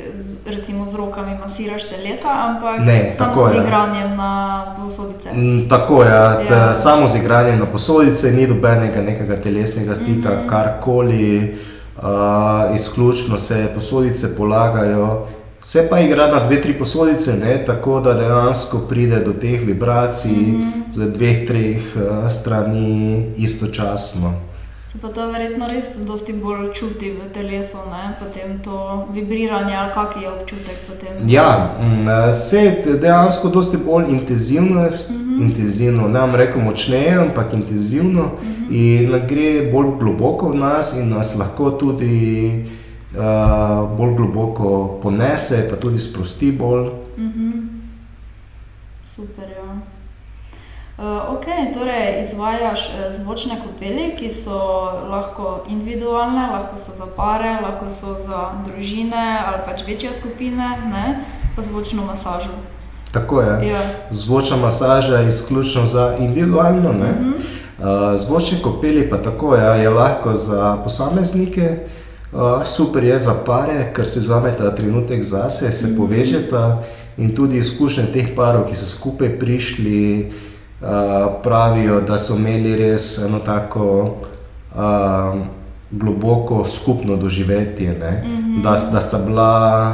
recimo 0.47 0.85
z 0.85 0.95
rokami 0.95 1.37
masiraš 1.37 1.85
telesa, 1.85 2.27
ampak 2.39 2.79
Ne, 2.79 3.13
samo 3.13 3.43
z 3.43 3.53
je. 3.53 3.61
igranjem 3.61 4.15
na 4.17 4.31
posodice. 4.77 5.29
Mm, 5.31 5.69
Tako 5.69 6.03
je, 6.03 6.09
ja, 6.09 6.75
samo 6.75 7.07
z 7.07 7.15
igranjem 7.15 7.59
na 7.59 7.65
posodice, 7.67 8.31
ni 8.31 8.47
dobenega 8.47 9.01
nekega 9.01 9.35
telesnega 9.37 9.95
stika, 9.95 10.29
Mhm. 10.31 10.47
karkoli, 10.47 11.55
uh, 11.97 12.03
izključno 12.75 13.37
se 13.39 13.71
posodice 13.75 14.35
polagajo. 14.37 15.27
Se 15.61 15.87
pa 15.89 15.99
igra 15.99 16.27
na 16.27 16.39
dve, 16.39 16.61
tri 16.61 16.73
posodice, 16.73 17.33
ne, 17.35 17.65
tako 17.65 17.99
da 17.99 18.13
dejansko 18.13 18.77
pride 18.79 19.19
do 19.19 19.33
teh 19.33 19.61
vibracij 19.61 20.31
Mhm. 20.31 20.69
z 20.93 21.07
dveh, 21.07 21.47
treh 21.47 21.77
uh, 21.95 22.31
strani 22.31 22.89
istočasno. 23.37 24.33
Se 24.87 24.97
pa 24.97 25.07
to 25.09 25.27
verjetno 25.27 25.67
res 25.67 25.85
dosti 25.97 26.33
bolj 26.35 26.73
čuti 26.73 27.11
v 27.11 27.33
telesu, 27.33 27.77
ne? 27.87 28.15
potem 28.19 28.59
to 28.59 28.77
vibriranje 29.13 29.75
ali 29.75 29.91
kak 29.93 30.15
je 30.15 30.31
občutek 30.31 30.75
potem. 30.87 31.29
Ja, 31.29 31.69
mm, 31.79 32.07
se 32.33 32.57
je 32.57 32.71
dejansko 32.95 33.47
dosti 33.49 33.77
bolj 33.79 34.05
intenzivno, 34.09 34.89
Mhm. 35.09 35.41
intenzivno, 35.41 36.07
ne 36.07 36.19
bom 36.19 36.35
rekel 36.35 36.61
močneje, 36.61 37.13
ampak 37.15 37.53
intenzivno 37.53 38.31
Mhm. 38.41 38.75
in 38.75 39.11
gre 39.27 39.71
bolj 39.71 39.87
globoko 39.99 40.49
v 40.49 40.55
nas 40.55 40.93
in 40.93 41.09
nas 41.09 41.35
lahko 41.35 41.71
tudi 41.71 42.65
uh, 43.17 43.97
bolj 43.97 44.15
globoko 44.15 44.99
ponese, 45.01 45.67
pa 45.69 45.75
tudi 45.75 45.99
sprosti 45.99 46.51
bolj. 46.51 46.89
Mhm. 47.17 47.51
Super, 49.03 49.49
ja. 49.49 49.77
Uh, 50.97 51.05
ok, 51.05 51.45
torej 51.73 52.21
izvajaš 52.21 52.89
eh, 52.89 53.11
zvočne 53.11 53.55
kopeli, 53.63 54.15
ki 54.19 54.29
so 54.29 54.59
lahko 55.09 55.63
individualne, 55.69 56.41
lahko 56.51 56.79
so 56.79 56.91
za 56.91 57.05
pare, 57.15 57.53
lahko 57.63 57.89
so 57.89 58.19
za 58.19 58.49
družine 58.65 59.39
ali 59.45 59.63
pač 59.65 59.87
večje 59.87 60.11
skupine, 60.13 60.67
ne? 60.91 61.23
pa 61.55 61.61
zvočno 61.61 62.03
masažo. 62.05 62.51
Tako 63.11 63.41
je. 63.41 63.67
Ja. 63.67 63.81
Zvočna 64.11 64.57
masaža 64.57 65.17
je 65.17 65.27
izključno 65.27 65.85
za 65.85 66.15
individualno, 66.19 66.93
ne? 66.93 67.11
Mhm. 67.11 67.31
Uh, 67.79 68.19
zvočne 68.19 68.61
kopeli 68.61 69.09
pa 69.09 69.17
tako 69.17 69.55
ja, 69.55 69.75
je 69.75 69.89
lahko 69.89 70.35
za 70.35 70.77
posameznike, 70.83 71.77
uh, 71.85 71.98
super 72.65 73.03
je 73.03 73.19
za 73.19 73.33
pare, 73.35 73.93
ker 73.93 74.05
se 74.05 74.19
vzameta 74.19 74.71
trenutek 74.71 75.23
zase, 75.23 75.71
se 75.71 75.87
Mhm. 75.87 75.97
povežeta 75.97 76.83
in 77.17 77.35
tudi 77.35 77.57
izkušnje 77.57 78.05
teh 78.05 78.27
parov, 78.35 78.65
ki 78.65 78.75
so 78.75 78.85
skupaj 78.87 79.39
prišli, 79.39 80.31
uh, 80.81 80.87
pravijo, 81.43 82.01
da 82.01 82.17
so 82.17 82.35
imeli 82.35 82.75
res 82.75 83.17
eno 83.17 83.39
tako 83.39 84.15
uh, 84.71 85.39
globoko 85.91 86.65
skupno 86.67 87.15
doživetje, 87.15 87.89
ne? 87.91 88.23
Mhm. 88.25 88.61
da, 88.61 88.77
da 88.91 89.01
sta 89.01 89.17
bila 89.17 89.93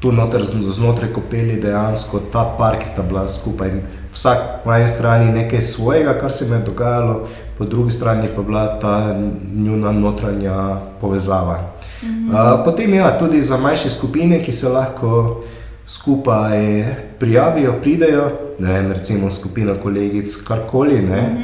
tu 0.00 0.12
noter 0.12 0.40
zn- 0.42 0.70
znotraj 0.70 1.10
kopeli 1.10 1.56
dejansko 1.56 2.20
ta 2.22 2.54
par, 2.58 2.78
ki 2.78 2.86
sta 2.86 3.02
bila 3.02 3.28
skupaj. 3.28 3.68
In 3.68 3.80
Vsak 4.12 4.38
po 4.64 4.72
eni 4.72 4.88
strani 4.88 5.32
nekaj 5.32 5.60
svojega, 5.60 6.14
kar 6.14 6.32
se 6.32 6.44
mi 6.44 6.52
je 6.52 6.60
dogajalo, 6.60 7.26
po 7.58 7.64
drugi 7.64 7.90
strani 7.90 8.28
pa 8.36 8.42
bila 8.42 8.78
ta 8.78 9.20
njuna 9.54 9.92
notranja 9.92 10.80
povezava. 11.00 11.74
Uh, 12.02 12.64
potem 12.64 12.94
ja, 12.94 13.18
tudi 13.18 13.42
za 13.42 13.56
manjše 13.56 13.90
skupine, 13.90 14.42
ki 14.42 14.52
se 14.52 14.68
lahko 14.68 15.42
skupaj 15.86 16.84
prijavijo, 17.18 17.72
pridejo, 17.82 18.30
ne 18.58 18.72
vem, 18.72 18.92
recimo 18.92 19.30
skupina 19.30 19.74
kolegic, 19.74 20.36
karkoli, 20.36 21.02
ne, 21.02 21.36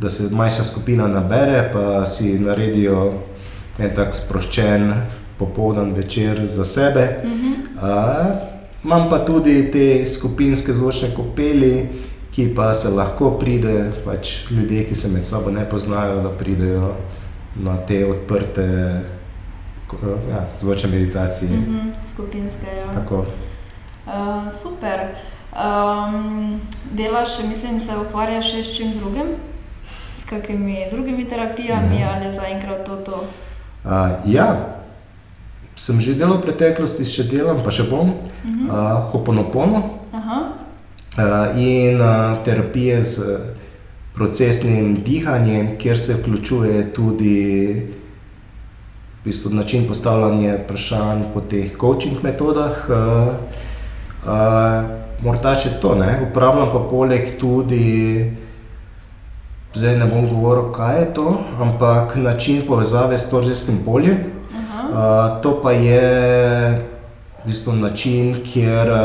da 0.00 0.10
se 0.10 0.28
manjša 0.30 0.64
skupina 0.64 1.06
nabere, 1.08 1.70
pa 1.72 2.06
si 2.06 2.38
naredijo 2.38 3.12
en 3.78 3.94
tak 3.94 4.14
sproščen 4.14 4.92
popoldan 5.38 5.92
večer 5.92 6.46
za 6.46 6.64
sebe. 6.64 7.08
Uh, 7.76 8.58
imam 8.84 9.08
pa 9.10 9.18
tudi 9.18 9.70
te 9.72 10.04
skupinske 10.06 10.72
zvočne 10.72 11.14
kopeli, 11.16 11.88
ki 12.38 12.54
pa 12.54 12.74
se 12.74 12.88
lahko 12.88 13.30
pride, 13.30 13.72
pač 14.04 14.46
ljudje, 14.50 14.84
ki 14.84 14.94
se 14.94 15.08
med 15.08 15.26
sabo 15.26 15.50
ne 15.50 15.64
poznajo, 15.66 16.20
da 16.22 16.30
pridejo 16.30 16.92
na 17.56 17.76
te 17.78 18.06
odprte 18.06 18.66
ja, 20.30 20.46
zvočne 20.60 20.90
meditacije. 20.90 21.50
Mhm. 21.50 21.90
Skupinske, 22.06 22.66
ja. 22.76 22.92
Tako. 22.94 23.24
Uh, 24.06 24.14
super. 24.52 25.00
Um, 25.50 26.60
delaš, 26.92 27.28
mislim, 27.48 27.80
se 27.80 27.92
ukvarjaš 27.98 28.52
še 28.52 28.62
s 28.62 28.76
čim 28.76 28.92
drugim? 28.94 29.34
S 30.18 30.24
kakimi 30.24 30.86
drugimi 30.90 31.28
terapijami 31.28 31.98
Mhm. 31.98 32.08
ali 32.14 32.32
zaenkrat 32.32 32.86
to? 32.86 32.96
to? 32.96 33.24
Uh, 33.84 33.90
ja, 34.26 34.78
sem 35.76 36.00
že 36.00 36.14
delal 36.14 36.38
v 36.38 36.42
preteklosti, 36.42 37.02
še 37.04 37.24
delam, 37.24 37.58
pa 37.64 37.70
še 37.70 37.90
bom, 37.90 38.14
Mhm. 38.44 38.70
uh, 38.70 39.10
hoponopono 39.10 39.97
in 41.56 42.00
uh, 42.00 42.38
terapije 42.44 43.02
z 43.02 43.38
procesnim 44.14 44.94
dihanjem, 45.04 45.76
kjer 45.78 45.98
se 45.98 46.14
vključuje 46.14 46.92
tudi 46.92 47.74
v 49.20 49.24
bistvu, 49.24 49.50
način 49.54 49.86
postavljanja 49.88 50.56
vprašanj 50.64 51.22
po 51.34 51.40
teh 51.40 51.70
coaching 51.80 52.22
metodah. 52.22 52.88
Uh, 52.88 53.34
morda 55.22 55.54
še 55.58 55.76
to, 55.82 55.94
ne? 55.98 56.18
uporabljam 56.28 56.72
pa 56.72 56.84
poleg 56.90 57.38
tudi. 57.40 58.32
Zdaj 59.74 59.98
ne 60.00 60.06
bom 60.10 60.26
govoril, 60.26 60.70
kaj 60.72 60.98
je 60.98 61.08
to, 61.14 61.32
ampak 61.60 62.16
način 62.16 62.62
povezave 62.66 63.18
s 63.18 63.30
torzijskim 63.30 63.82
poljem. 63.84 64.16
Uh, 64.88 65.42
to 65.42 65.58
pa 65.62 65.72
je 65.76 66.00
v 67.42 67.46
bistvu 67.46 67.72
način, 67.76 68.38
kjer 68.42 68.90
uh, 68.90 68.98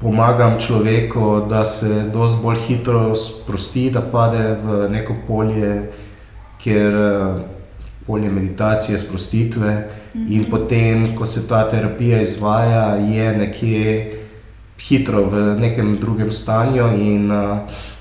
pomagam 0.00 0.60
človeku, 0.60 1.46
da 1.50 1.64
se 1.64 2.10
dosti 2.12 2.42
bolj 2.42 2.58
hitro 2.68 3.14
sprosti, 3.14 3.90
da 3.90 4.02
pade 4.02 4.56
v 4.62 4.88
neko 4.90 5.16
polje, 5.26 5.90
kjer 6.62 6.94
uh, 6.94 7.40
polje 8.06 8.30
meditacije, 8.30 8.98
sprostitve. 8.98 9.88
In 10.14 10.44
potem, 10.50 11.16
ko 11.16 11.26
se 11.26 11.48
ta 11.48 11.70
terapija 11.70 12.22
izvaja, 12.22 12.96
je 12.96 13.36
nekje 13.36 14.18
hitro 14.78 15.24
v 15.24 15.58
nekem 15.60 15.96
drugem 15.96 16.32
stanju 16.32 16.86
in 16.98 17.30
uh, 17.30 17.58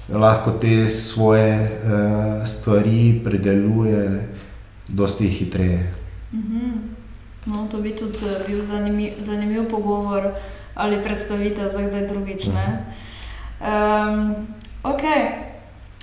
lahko 0.10 0.52
te 0.52 0.90
svoje 0.90 1.82
uh, 1.84 2.48
stvari 2.48 3.22
predeluje 3.24 4.28
dosti 4.88 5.28
hitreje. 5.28 5.94
Mhm. 6.34 6.98
No, 7.46 7.68
to 7.72 7.78
bi 7.82 7.96
tudi 7.96 8.18
eh, 8.28 8.44
bil 8.48 8.62
zanimiv, 8.62 9.14
zanimiv 9.20 9.70
pogovor 9.70 10.32
ali 10.78 11.04
predstavitev 11.04 11.70
za 11.70 11.82
kdaj 11.82 12.08
drugič. 12.08 12.48
ne. 12.54 12.86
Um, 13.60 14.48
ok, 14.84 15.04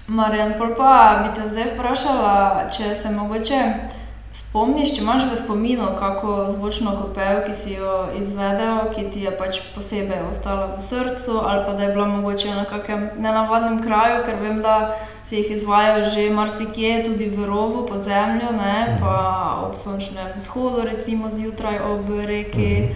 Marjan, 0.09 0.55
pa 0.59 1.23
bi 1.23 1.41
te 1.41 1.49
zdaj 1.49 1.75
vprašala, 1.75 2.69
če 2.71 2.95
se 2.95 3.11
mogoče 3.11 3.61
spomniš, 4.35 4.97
če 4.97 5.03
imaš 5.03 5.29
v 5.31 5.37
spominu 5.39 5.93
kako 5.95 6.49
zvočno 6.51 6.97
kopel, 6.99 7.45
ki 7.47 7.55
si 7.55 7.77
jo 7.79 8.09
izvedel, 8.19 8.91
ki 8.91 9.07
ti 9.15 9.23
je 9.23 9.31
pač 9.39 9.61
posebej 9.77 10.27
ostala 10.27 10.75
v 10.75 10.83
srcu, 10.83 11.39
ali 11.39 11.63
pa 11.63 11.77
da 11.79 11.87
je 11.87 11.93
bila 11.95 12.09
mogoče 12.11 12.51
na 12.59 12.67
kakem 12.67 13.07
nenavadnem 13.23 13.79
kraju, 13.87 14.25
ker 14.27 14.43
vem, 14.43 14.59
da 14.63 14.99
si 15.23 15.39
jih 15.39 15.55
izvajal 15.55 16.05
že 16.11 16.27
marsikje, 16.35 17.05
tudi 17.07 17.31
v 17.31 17.47
rovu 17.47 17.87
pod 17.87 18.03
zemljo, 18.03 18.51
ne, 18.59 18.99
pa 18.99 19.17
ob 19.63 19.79
sončnem 19.79 20.35
vzhodu, 20.35 20.83
recimo 20.91 21.31
zjutraj 21.31 21.79
ob 21.79 22.11
reki. 22.27 22.91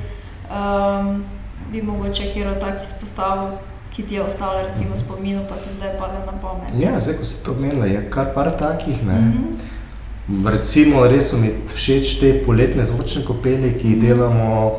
Um, 0.50 1.37
bi 1.72 1.82
mogoče 1.82 2.32
kjer 2.32 2.60
takih 2.60 2.86
izpostavil, 2.88 3.50
ki 3.92 4.02
ti 4.02 4.14
je 4.14 4.22
ostala 4.22 4.62
recimo 4.62 4.96
spominu, 4.96 5.42
pa 5.48 5.54
ti 5.56 5.68
zdaj 5.76 5.98
pade 5.98 6.18
na 6.26 6.32
pamet. 6.42 6.74
Ja, 6.82 7.00
zdaj, 7.00 7.16
ko 7.16 7.24
si 7.24 7.44
to 7.44 7.52
omenila, 7.52 7.86
je 7.86 8.10
kar 8.10 8.26
par 8.34 8.50
takih. 8.58 9.04
Ne? 9.06 9.14
Mhm. 9.14 10.46
Recimo, 10.46 11.06
res 11.06 11.30
so 11.30 11.36
mi 11.36 11.50
všeč 11.74 12.18
te 12.20 12.32
poletne 12.46 12.84
zvočne 12.84 13.24
kopeli, 13.24 13.72
ki 13.78 13.88
jih 13.88 14.00
delamo 14.02 14.76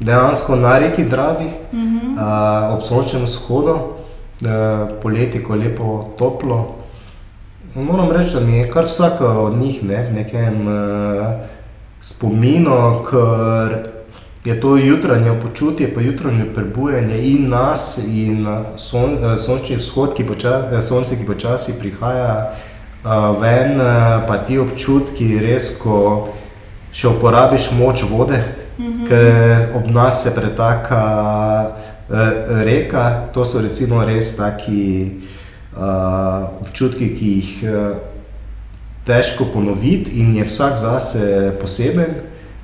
dejansko 0.00 0.56
na 0.56 0.78
reki 0.78 1.04
Dravi, 1.04 1.50
Mhm. 1.72 2.14
uh, 2.18 2.74
ob 2.74 2.82
sončnem 2.82 3.22
vzhodu, 3.24 3.74
uh, 3.74 4.48
poleti, 5.02 5.42
ko 5.42 5.54
je 5.54 5.60
lepo 5.68 6.14
toplo. 6.18 6.74
moram 7.74 8.10
reči, 8.12 8.34
da 8.34 8.40
mi 8.40 8.52
je 8.58 8.70
kar 8.70 8.84
vsaka 8.84 9.26
od 9.40 9.58
njih 9.58 9.84
ne, 9.84 10.06
v 10.06 10.12
nekem 10.14 10.66
uh, 10.66 11.26
spominu, 12.00 13.02
ker 13.10 13.93
je 14.44 14.60
to 14.60 14.76
jutranje 14.76 15.40
počutje, 15.42 15.94
pa 15.94 16.00
jutranje 16.00 16.44
prebujanje 16.54 17.18
in 17.22 17.48
nas, 17.48 17.98
in 18.06 18.46
son, 18.76 19.38
sončni 19.38 19.76
vzhod, 19.76 20.12
ki 20.14 20.26
poča, 20.26 20.80
sonce, 20.82 21.16
ki 21.16 21.24
počasi 21.24 21.78
prihaja 21.80 22.52
ven, 23.40 23.80
pa 24.28 24.36
ti 24.46 24.58
občutki, 24.58 25.38
res, 25.40 25.70
ko 25.80 26.28
še 26.92 27.08
uporabiš 27.08 27.70
moč 27.78 28.04
vode, 28.10 28.42
mm 28.78 28.84
-hmm. 28.84 29.08
ker 29.08 29.76
ob 29.76 29.86
nas 29.90 30.22
se 30.22 30.34
pretaka 30.34 31.76
reka, 32.64 33.28
to 33.32 33.44
so 33.44 33.62
recimo 33.62 34.04
res 34.04 34.36
taki 34.36 35.10
uh, 35.76 36.60
občutki, 36.60 37.16
ki 37.16 37.30
jih 37.32 37.64
težko 39.06 39.44
ponoviti 39.52 40.10
in 40.20 40.36
je 40.36 40.44
vsak 40.44 40.76
zase 40.76 41.52
poseben, 41.60 42.14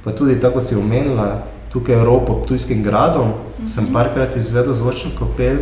pa 0.05 0.13
tudi 0.13 0.41
tako, 0.41 0.55
kot 0.55 0.65
si 0.65 0.75
omenila 0.75 1.43
tukaj 1.73 1.95
je 1.95 2.05
rop 2.05 2.27
pod 2.27 2.47
Tujskim 2.47 2.83
gradom, 2.83 3.29
mm 3.29 3.33
-hmm. 3.33 3.69
sem 3.69 3.87
parkrat 3.93 4.37
izvedel 4.37 4.75
zvočno 4.75 5.11
kopel, 5.19 5.57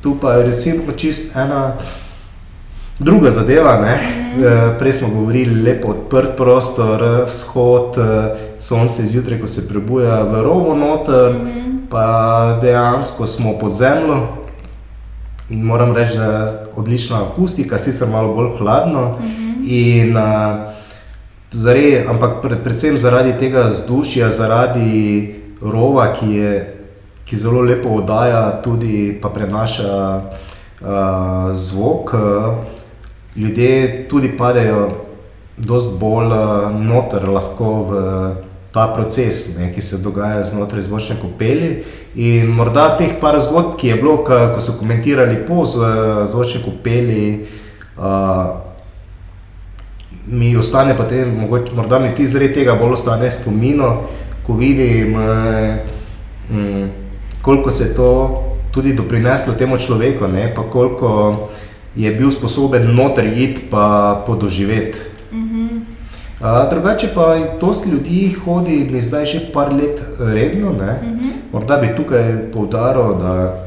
tu 0.00 0.16
pa 0.20 0.32
je 0.32 0.46
recimo 0.46 0.92
čist 0.96 1.36
ena 1.36 1.72
druga 2.98 3.30
zadeva. 3.30 3.76
Mm 3.76 3.84
-hmm. 3.84 4.78
Prej 4.78 4.92
smo 4.92 5.08
govorili 5.08 5.62
lepo 5.62 5.88
odprt 5.88 6.36
prostor, 6.36 7.24
vzhod, 7.26 7.98
eh, 7.98 8.36
sonce 8.58 9.06
zjutraj, 9.06 9.40
ko 9.40 9.46
se 9.46 9.68
prebuja 9.68 10.22
v 10.22 10.42
rovo 10.42 10.74
noter, 10.74 11.32
mm 11.32 11.46
-hmm. 11.46 11.78
pa 11.90 12.58
dejansko 12.62 13.26
smo 13.26 13.58
pod 13.58 13.72
zemljo. 13.72 14.26
In 15.50 15.60
moram 15.62 15.96
reči, 15.96 16.16
da 16.16 16.24
je 16.24 16.66
odlična 16.76 17.22
akustika, 17.22 17.78
sicer 17.78 18.08
malo 18.08 18.34
bolj 18.34 18.58
hladno. 18.58 19.08
Mm 19.08 19.24
-hmm. 19.24 19.54
in, 19.68 20.16
uh, 20.16 20.74
zare, 21.50 22.04
ampak 22.08 22.42
predvsem 22.42 22.98
zaradi 22.98 23.32
tega 23.38 23.68
vzdušja, 23.68 24.30
zaradi 24.30 25.34
rova, 25.64 26.12
ki, 26.12 26.30
je, 26.36 26.52
ki 27.24 27.36
zelo 27.36 27.62
lepo 27.64 27.96
oddaja, 28.00 28.60
tudi 28.62 29.18
pa 29.22 29.28
prenaša 29.28 29.94
uh, 30.20 31.56
zvok. 31.56 32.14
Ljudje 33.36 34.06
tudi 34.08 34.36
padejo 34.36 34.88
precej 35.56 35.94
bolj 36.00 36.32
uh, 36.34 36.74
noter 36.74 37.28
lahko 37.28 37.70
v 37.90 37.94
ta 38.74 38.88
proces, 38.94 39.56
ne, 39.58 39.70
ki 39.72 39.80
se 39.80 40.00
dogaja 40.02 40.44
znotraj 40.44 40.82
zvočne 40.82 41.16
kopeli. 41.22 41.84
In 42.14 42.50
morda 42.54 42.96
teh 42.98 43.16
par 43.20 43.38
zgodb, 43.40 43.76
ki 43.78 43.88
je 43.88 43.98
bilo, 44.02 44.16
ko 44.26 44.60
so 44.60 44.74
komentirali 44.78 45.44
po 45.46 45.64
zvočni 45.64 46.62
kopeli. 46.64 47.46
Uh, 47.96 48.60
Mi 50.24 50.56
ostane 50.56 50.94
potem, 50.96 51.34
morda 51.76 51.98
mi 52.00 52.14
ti 52.16 52.24
zaradi 52.24 52.54
tega 52.56 52.78
bolj 52.80 52.94
ostane 52.96 53.28
spomino, 53.28 53.90
ko 54.46 54.52
vidim, 54.52 55.16
mm, 56.50 56.90
koliko 57.42 57.70
se 57.70 57.94
to 57.94 58.40
tudi 58.70 58.92
doprineslo 58.92 59.54
temu 59.54 59.78
človeku, 59.78 60.28
ne, 60.28 60.52
pa 60.54 60.62
koliko 60.62 61.48
je 61.96 62.10
bil 62.10 62.30
sposoben 62.30 62.94
noter 62.94 63.26
iti 63.26 63.62
pa 63.70 64.22
podoživeti. 64.26 64.98
Mm 65.32 65.48
-hmm. 65.48 66.70
Drugače 66.70 67.08
pa 67.14 67.36
dosti 67.60 67.90
ljudi 67.90 68.36
hodi, 68.44 68.88
mi 68.90 69.02
zdaj 69.02 69.24
že 69.24 69.40
par 69.52 69.72
let 69.72 70.02
redno. 70.18 70.70
Mm 70.70 70.78
-hmm. 70.78 71.30
Morda 71.52 71.76
bi 71.76 71.96
tukaj 71.96 72.50
poudaril, 72.52 73.14
da 73.18 73.64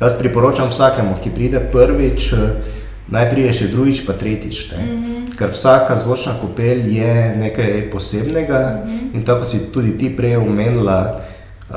jaz 0.00 0.18
priporočam 0.18 0.68
vsakemu, 0.68 1.14
ki 1.22 1.30
pride 1.30 1.60
prvič, 1.72 2.34
najprej 3.08 3.52
še 3.52 3.68
drugič, 3.68 4.06
pa 4.06 4.12
tretjič. 4.12 4.72
Mm 4.72 4.78
-hmm 4.78 5.18
ker 5.38 5.54
vsaka 5.54 5.96
zvočna 5.96 6.34
kopel 6.40 6.82
je 6.90 7.36
nekaj 7.38 7.90
posebnega. 7.90 8.82
Mm 8.84 8.90
-hmm. 8.90 9.14
In 9.14 9.22
tako 9.24 9.44
si 9.44 9.72
tudi 9.72 9.98
ti 9.98 10.16
prej 10.16 10.36
omenila, 10.36 11.20
uh, 11.70 11.76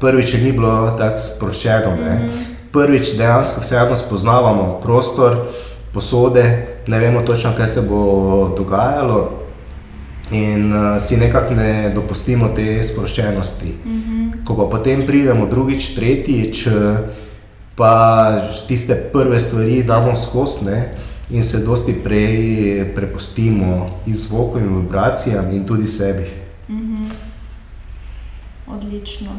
prvič 0.00 0.34
ni 0.34 0.52
bilo 0.52 0.96
tako 0.98 1.18
sproščeno. 1.18 1.90
Mm 1.90 1.98
-hmm. 1.98 2.44
Prvič 2.72 3.16
dejansko 3.16 3.60
vseeno 3.60 3.96
spoznavamo 3.96 4.80
prostor, 4.82 5.36
posode, 5.92 6.66
ne 6.86 6.98
vemo 6.98 7.22
točno, 7.22 7.52
kaj 7.56 7.68
se 7.68 7.80
bo 7.80 8.54
dogajalo. 8.56 9.30
In 10.30 10.72
uh, 10.72 11.02
si 11.02 11.16
nekako 11.16 11.54
ne 11.54 11.92
dopustimo 11.94 12.48
te 12.48 12.82
sproščenosti. 12.82 13.74
Mm 13.84 13.90
-hmm. 13.90 14.44
Ko 14.44 14.56
pa 14.56 14.76
potem 14.76 15.06
pridemo 15.06 15.46
drugič, 15.46 15.94
tretjič, 15.94 16.68
pa 17.76 18.34
tiste 18.68 18.94
prve 19.12 19.40
stvari 19.40 19.82
damo 19.82 20.16
skozi, 20.16 20.70
in 21.30 21.42
se 21.42 21.58
dosti 21.64 21.92
prej 21.92 22.92
prepustimo 22.94 23.90
zvoku 24.06 24.58
in 24.58 24.80
vibracijam 24.80 25.50
in 25.50 25.66
tudi 25.66 25.86
sebi. 25.86 26.30
Mm 26.68 26.80
-hmm. 26.80 27.10
Odlično. 28.66 29.30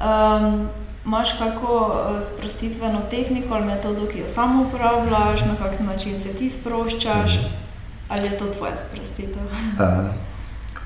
Um, 0.00 0.68
Máš 1.04 1.38
kako 1.38 1.92
eh, 1.92 2.22
sprostitveno 2.22 3.00
tehniko 3.10 3.54
ali 3.54 3.64
metodo, 3.64 4.06
ki 4.06 4.18
jo 4.18 4.28
samo 4.28 4.62
uporabljaš, 4.62 5.40
na 5.40 5.56
kak 5.58 5.80
način 5.80 6.20
se 6.20 6.28
ti 6.28 6.50
sproščaš, 6.50 7.34
mhm. 7.34 7.46
ali 8.08 8.26
je 8.26 8.38
to 8.38 8.44
tvoja 8.46 8.76
sprostitev? 8.76 9.42
Uh, 9.42 10.04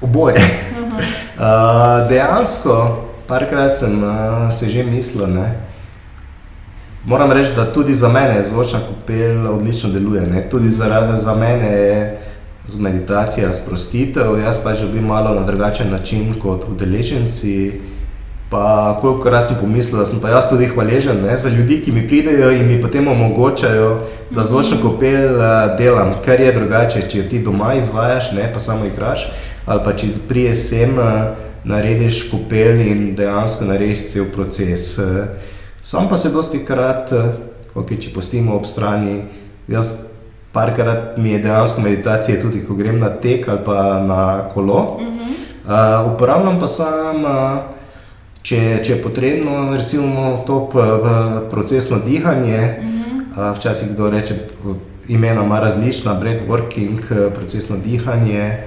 oboje. 0.00 0.34
Uh 0.34 0.92
-huh. 0.92 2.02
uh, 2.02 2.08
dejansko, 2.08 3.04
parkrat 3.26 3.78
sem 3.78 4.02
uh, 4.04 4.52
se 4.52 4.68
že 4.68 4.82
mislil, 4.82 5.26
ne, 5.26 5.60
Moram 7.06 7.32
reči, 7.32 7.50
da 7.56 7.72
tudi 7.72 7.94
za 7.94 8.08
mene 8.08 8.44
zvočna 8.44 8.78
kopel 8.88 9.46
odlično 9.54 9.90
deluje. 9.90 10.22
Ne? 10.22 10.48
Tudi 10.50 10.70
za, 10.70 11.18
za 11.20 11.34
mene 11.34 11.66
je 11.66 12.20
meditacija 12.78 13.52
sprostitev, 13.52 14.38
jaz 14.44 14.56
pa 14.64 14.74
živim 14.74 15.04
malo 15.04 15.34
na 15.34 15.46
drugačen 15.46 15.90
način 15.90 16.34
kot 16.42 16.64
udeleženci. 16.68 17.72
Pa, 18.50 18.98
koliko 19.00 19.30
raz 19.30 19.46
sem 19.46 19.56
pomislil, 19.60 19.98
da 19.98 20.06
sem 20.06 20.20
pa 20.20 20.28
jaz 20.28 20.48
tudi 20.48 20.66
hvaležen 20.66 21.22
ne, 21.26 21.36
za 21.36 21.48
ljudi, 21.48 21.80
ki 21.84 21.92
mi 21.92 22.08
pridejo 22.08 22.52
in 22.52 22.66
mi 22.66 22.82
potem 22.82 23.08
omogočajo, 23.08 24.00
da 24.30 24.44
zvočno 24.44 24.76
kopel 24.82 25.34
uh, 25.34 25.78
delam, 25.78 26.12
ker 26.24 26.40
je 26.40 26.52
drugače, 26.52 27.02
če 27.10 27.28
ti 27.28 27.40
doma 27.42 27.74
izvajaš, 27.74 28.32
ne 28.32 28.50
pa 28.52 28.60
samo 28.60 28.84
igraš, 28.84 29.26
ali 29.66 29.80
pa 29.84 29.92
če 29.92 30.06
priješ 30.28 30.56
sem, 30.56 30.98
uh, 30.98 31.34
narediš 31.64 32.28
kopel 32.30 32.80
in 32.80 33.14
dejansko 33.16 33.64
narediš 33.64 34.06
cel 34.12 34.30
proces. 34.34 34.98
Uh, 34.98 35.52
Sam 35.84 36.08
pa 36.08 36.16
se 36.16 36.30
dosti 36.30 36.64
krat, 36.64 37.12
eh, 37.12 37.24
okay, 37.74 37.98
če 38.00 38.14
postimo 38.14 38.54
ob 38.56 38.64
strani, 38.64 39.18
jaz 39.68 39.90
parkrat 40.54 41.18
mi 41.20 41.34
je 41.34 41.42
dejansko 41.44 41.82
meditacija, 41.84 42.40
tudi 42.40 42.62
ko 42.64 42.76
grem 42.78 43.02
na 43.02 43.10
tek 43.20 43.48
ali 43.52 43.60
pa 43.66 44.00
na 44.00 44.48
kolo. 44.54 44.96
Mm 45.00 45.04
-hmm. 45.04 45.34
uh, 45.64 46.14
uporabljam 46.14 46.60
pa 46.60 46.68
sam, 46.68 47.24
uh, 47.24 47.58
če, 48.42 48.80
če 48.84 48.92
je 48.92 49.02
potrebno, 49.02 49.76
recimo 49.76 50.44
to 50.46 50.68
procesno 51.50 51.98
dihanje. 51.98 52.78
Mm 52.80 52.86
-hmm. 52.86 53.50
uh, 53.50 53.56
včasih 53.56 53.88
kdo 53.88 54.10
reče, 54.10 54.34
imena 55.08 55.44
ima 55.44 55.60
različna, 55.60 56.20
breathworking, 56.20 56.98
procesno 57.34 57.76
dihanje. 57.76 58.58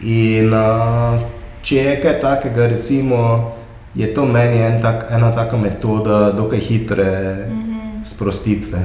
In 0.00 0.54
uh, 0.54 1.20
če 1.62 1.76
je 1.76 2.00
kaj 2.00 2.20
takega, 2.20 2.66
recimo 2.66 3.52
je 3.96 4.14
to 4.14 4.26
meni 4.26 4.58
en 4.60 4.82
tak, 4.82 5.06
ena 5.10 5.32
taka 5.32 5.56
metoda, 5.56 6.30
dokaj 6.32 6.58
hitre 6.58 7.36
mm 7.48 7.62
-hmm. 7.62 8.04
sprostitve. 8.04 8.78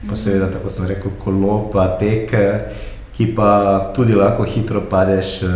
Pa 0.00 0.06
mhm. 0.06 0.16
seveda, 0.16 0.50
tako 0.50 0.70
sem 0.70 0.86
rekel, 0.86 1.10
kolo, 1.24 1.70
pa 1.72 1.96
tek, 1.98 2.30
ki 3.16 3.34
pa 3.34 3.80
tudi 3.94 4.12
lahko 4.12 4.44
hitro 4.44 4.80
padeš 4.90 5.42
eh, 5.42 5.48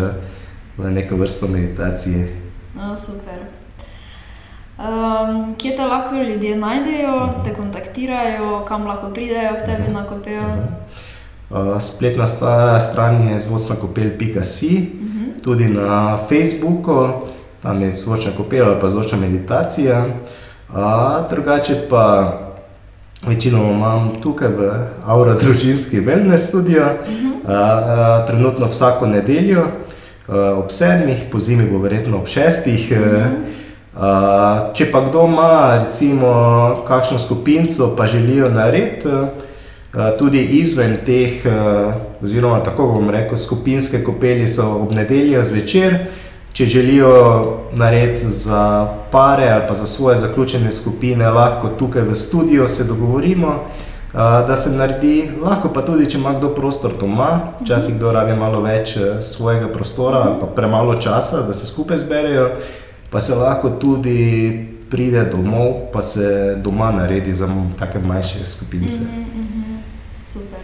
v 0.78 0.90
neko 0.90 1.16
vrsto 1.16 1.48
meditacije. 1.48 2.28
No, 2.74 2.96
super. 2.96 3.38
Um, 4.78 5.54
kje 5.58 5.76
te 5.76 5.86
lahko 5.86 6.14
ljudje 6.14 6.56
najdejo, 6.56 7.16
uh 7.16 7.22
-huh. 7.22 7.44
te 7.44 7.54
kontaktirajo, 7.54 8.64
kam 8.64 8.86
lahko 8.86 9.10
pridejo 9.10 9.54
k 9.54 9.66
tebi 9.66 9.82
uh 9.82 9.88
-huh. 9.88 9.92
na 9.92 10.02
kopel? 10.06 10.40
Uh 10.40 10.56
-huh. 11.50 11.74
uh, 11.74 11.82
spletna 11.82 12.26
stran 12.80 13.28
je 13.28 13.40
zvocnakopel.com, 13.40 14.26
uh 14.26 14.36
-huh. 14.36 15.42
tudi 15.42 15.64
na 15.64 16.16
Facebooku 16.16 17.08
tam 17.62 17.82
je 17.82 17.96
zvočna 17.96 18.32
kopela 18.36 18.68
ali 18.68 18.80
pa 18.80 18.90
zvočna 18.90 19.18
meditacija. 19.18 20.04
A, 20.74 21.20
drugače 21.30 21.76
pa 21.90 22.32
večinoma 23.26 23.70
imam 23.72 24.10
tukaj 24.22 24.48
v 24.48 24.70
Aura 25.06 25.34
družinski 25.34 26.00
wellness 26.00 26.48
studio, 26.48 26.82
a, 26.82 27.52
a, 27.52 28.26
trenutno 28.26 28.66
vsako 28.66 29.06
nedeljo 29.06 29.64
a, 30.28 30.54
ob 30.56 30.70
sedmih, 30.70 31.24
po 31.32 31.38
zimi 31.38 31.66
bo 31.70 31.78
verjetno 31.78 32.18
ob 32.18 32.26
šestih. 32.26 32.92
A, 33.96 34.70
če 34.74 34.90
pa 34.92 35.00
kdo 35.08 35.26
ima 35.26 35.82
recimo 35.84 36.30
kakšno 36.88 37.18
skupinco, 37.18 37.94
pa 37.96 38.06
želijo 38.06 38.48
narediti 38.48 39.08
tudi 40.18 40.44
izven 40.44 40.96
teh, 41.06 41.42
oziroma 42.22 42.60
tako 42.64 42.86
bom 42.86 43.10
rekel, 43.10 43.36
skupinske 43.36 44.04
kopeli 44.04 44.48
so 44.48 44.68
ob 44.82 44.92
nedeljo 44.94 45.42
zvečer, 45.44 45.96
če 46.52 46.66
želijo 46.66 47.12
narediti 47.72 48.30
za 48.30 48.88
pare 49.12 49.48
ali 49.50 49.62
pa 49.68 49.74
za 49.74 49.86
svoje 49.86 50.18
zaključene 50.18 50.72
skupine, 50.72 51.28
lahko 51.28 51.68
tukaj 51.68 52.02
v 52.02 52.14
studiu 52.14 52.68
se 52.68 52.84
dogovorimo, 52.84 53.54
da 54.12 54.56
se 54.56 54.70
naredi, 54.70 55.30
lahko 55.42 55.68
pa 55.68 55.82
tudi, 55.86 56.10
če 56.10 56.18
ima 56.18 56.32
kdo 56.34 56.48
prostor 56.54 56.92
doma, 57.00 57.40
včasih 57.60 57.94
kdo 57.94 58.12
rabi 58.12 58.34
malo 58.34 58.60
več 58.60 58.96
svojega 59.20 59.68
prostora 59.72 60.24
ali 60.26 60.40
pa 60.40 60.46
premalo 60.46 60.94
časa, 60.94 61.42
da 61.46 61.54
se 61.54 61.66
skupaj 61.66 61.98
zberejo, 61.98 62.50
pa 63.10 63.20
se 63.20 63.34
lahko 63.34 63.70
tudi 63.70 64.66
pride 64.90 65.24
domov, 65.30 65.92
pa 65.92 66.02
se 66.02 66.56
doma 66.64 66.90
naredi 66.90 67.34
za 67.34 67.48
take 67.78 67.98
manjše 67.98 68.44
skupince. 68.44 69.04
Mm 69.04 69.26
-hmm, 69.34 69.78
super. 70.24 70.58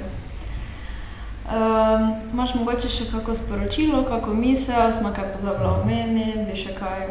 Máš 2.36 2.52
mogoče 2.54 2.88
še 2.92 3.04
kako 3.08 3.34
sporočilo, 3.34 4.02
kako 4.04 4.34
misel, 4.34 4.92
smo 4.92 5.08
kaj 5.16 5.30
pozabili 5.32 5.70
omeniti, 5.72 6.42
bi 6.44 6.56
še 6.58 6.74
kaj 6.76 7.06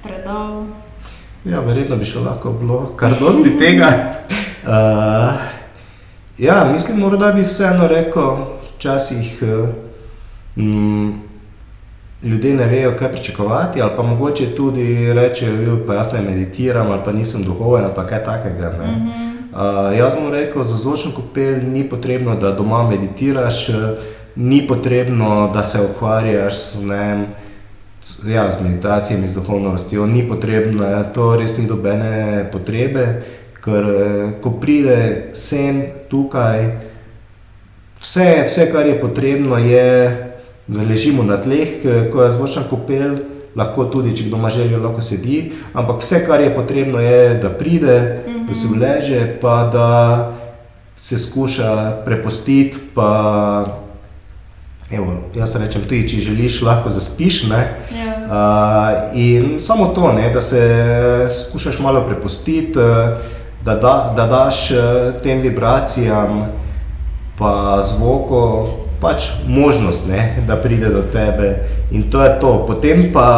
predal? 0.00 0.70
Ja, 1.44 1.60
verjetno 1.60 1.98
bi 2.00 2.08
še 2.08 2.22
lahko 2.24 2.54
bilo 2.56 2.78
kar 2.96 3.18
dosti 3.20 3.52
tega. 3.60 3.90
Uh, 4.64 5.36
ja, 6.46 6.62
mislim, 6.72 7.02
morda 7.04 7.34
bi 7.36 7.44
vseeno 7.44 7.84
rekel, 7.92 8.46
včasih 8.70 9.44
um, 9.44 11.20
ljudje 12.24 12.56
ne 12.56 12.72
vejo, 12.72 12.96
kaj 12.96 13.12
pričakovati, 13.12 13.84
ali 13.84 13.92
pa 13.92 14.08
mogoče 14.08 14.54
tudi 14.56 15.12
rečejo, 15.12 15.82
pa 15.84 16.00
jaz 16.00 16.16
ne 16.16 16.24
meditiram, 16.30 16.96
ali 16.96 17.04
pa 17.04 17.12
nisem 17.12 17.44
duhoven, 17.44 17.84
ali 17.84 17.92
pa 17.92 18.08
kaj 18.08 18.24
takega. 18.24 18.72
Mm 18.72 18.88
-hmm. 18.88 19.30
uh, 19.52 19.92
jaz 19.98 20.16
bom 20.16 20.32
rekel, 20.32 20.64
za 20.64 20.76
zvočno 20.76 21.12
kopel 21.12 21.60
ni 21.60 21.88
potrebno, 21.88 22.40
da 22.40 22.56
doma 22.56 22.86
meditiraš, 22.88 23.66
ni 24.36 24.66
potrebno, 24.66 25.50
da 25.54 25.64
se 25.64 25.80
ukvarjaš 25.82 26.54
z, 26.72 26.84
ne, 26.86 27.26
ja, 28.26 28.50
z 28.50 28.62
meditacijami, 28.62 29.28
z 29.28 29.34
duhovnostjo, 29.34 30.06
ni 30.06 30.28
potrebno, 30.28 31.04
to 31.14 31.36
res 31.36 31.58
ni 31.58 31.66
dobene 31.66 32.48
potrebe, 32.52 33.06
ker 33.64 33.86
ko 34.42 34.50
pride 34.60 35.30
sem 35.34 35.82
tukaj, 36.10 36.68
vse, 38.00 38.44
vse 38.46 38.68
kar 38.72 38.86
je 38.86 39.00
potrebno, 39.00 39.58
je 39.58 40.26
da 40.66 40.82
ležimo 40.82 41.22
na 41.22 41.38
tleh, 41.38 41.82
ko 42.12 42.22
je 42.22 42.32
zvočna 42.32 42.66
kopel, 42.70 43.16
lahko 43.56 43.86
tudi, 43.88 44.12
če 44.16 44.26
kdo 44.26 44.36
ima 44.36 44.50
željo, 44.50 44.82
lahko 44.82 45.02
sedi. 45.02 45.52
Ampak 45.72 46.02
vse, 46.02 46.24
kar 46.26 46.42
je 46.42 46.54
potrebno, 46.54 47.00
je, 47.00 47.34
da 47.42 47.50
pride, 47.50 48.22
mm 48.26 48.30
-hmm. 48.30 48.48
da 48.48 48.54
se 48.54 48.66
vleže, 48.68 49.38
pa 49.40 49.70
da 49.72 50.32
se 50.96 51.18
skuša 51.18 52.02
prepustiti. 52.04 52.78
Pa, 52.94 53.85
evo, 54.90 55.12
jaz 55.34 55.56
rečem, 55.56 55.82
tudi 55.88 56.08
če 56.08 56.20
želiš, 56.20 56.62
lahko 56.62 56.90
zaspiš. 56.90 57.42
Yeah. 57.44 57.66
Ja. 57.96 58.12
Uh, 58.26 59.18
in 59.18 59.60
samo 59.60 59.86
to, 59.94 60.12
ne, 60.12 60.30
da 60.34 60.42
se 60.42 60.62
skušaš 61.48 61.78
malo 61.78 62.00
prepustiti, 62.06 62.72
da, 63.64 63.74
da, 63.74 64.14
da 64.16 64.26
daš 64.26 64.68
tem 65.22 65.40
vibracijam, 65.40 66.46
pa 67.38 67.82
zvoku 67.82 68.66
pač 69.00 69.30
možnost, 69.48 70.08
ne, 70.08 70.44
da 70.48 70.56
pride 70.56 70.88
do 70.88 71.02
tebe 71.12 71.56
in 71.90 72.10
to 72.10 72.22
je 72.22 72.40
to. 72.40 72.64
Potem 72.66 73.10
pa 73.12 73.28